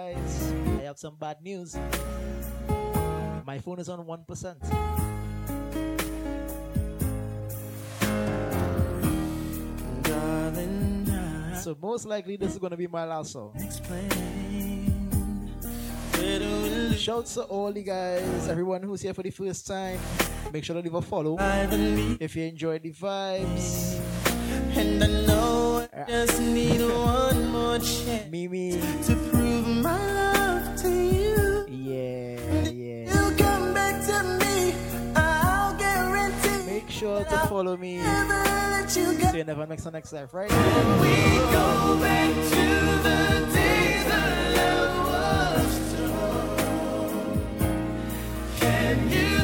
[0.00, 0.52] guys.
[0.80, 1.76] I have some bad news.
[3.46, 4.56] My phone is on 1%.
[11.60, 13.52] So most likely this is gonna be my last song.
[16.96, 19.98] Shouts to all you guys, everyone who's here for the first time.
[20.52, 21.36] Make sure to leave a follow
[22.18, 24.00] if you enjoyed the vibes.
[24.76, 28.30] And I know I uh, just need one more chance.
[28.30, 28.80] Mimi.
[37.24, 38.00] follow to follow me.
[38.88, 40.50] So you never mix the next life, right?
[48.58, 49.39] Can you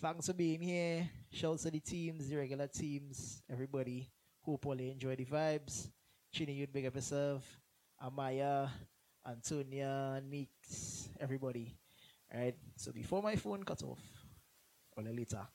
[0.00, 1.10] Thanks for being here.
[1.30, 4.08] Shouts to the teams, the regular teams, everybody.
[4.40, 5.90] Hope all you enjoy the vibes.
[6.32, 7.44] Chini, you'd big up yourself.
[8.02, 8.70] Amaya,
[9.28, 11.76] Antonia, Nix, everybody.
[12.32, 14.00] Alright, so before my phone cut off,
[14.96, 15.46] or later,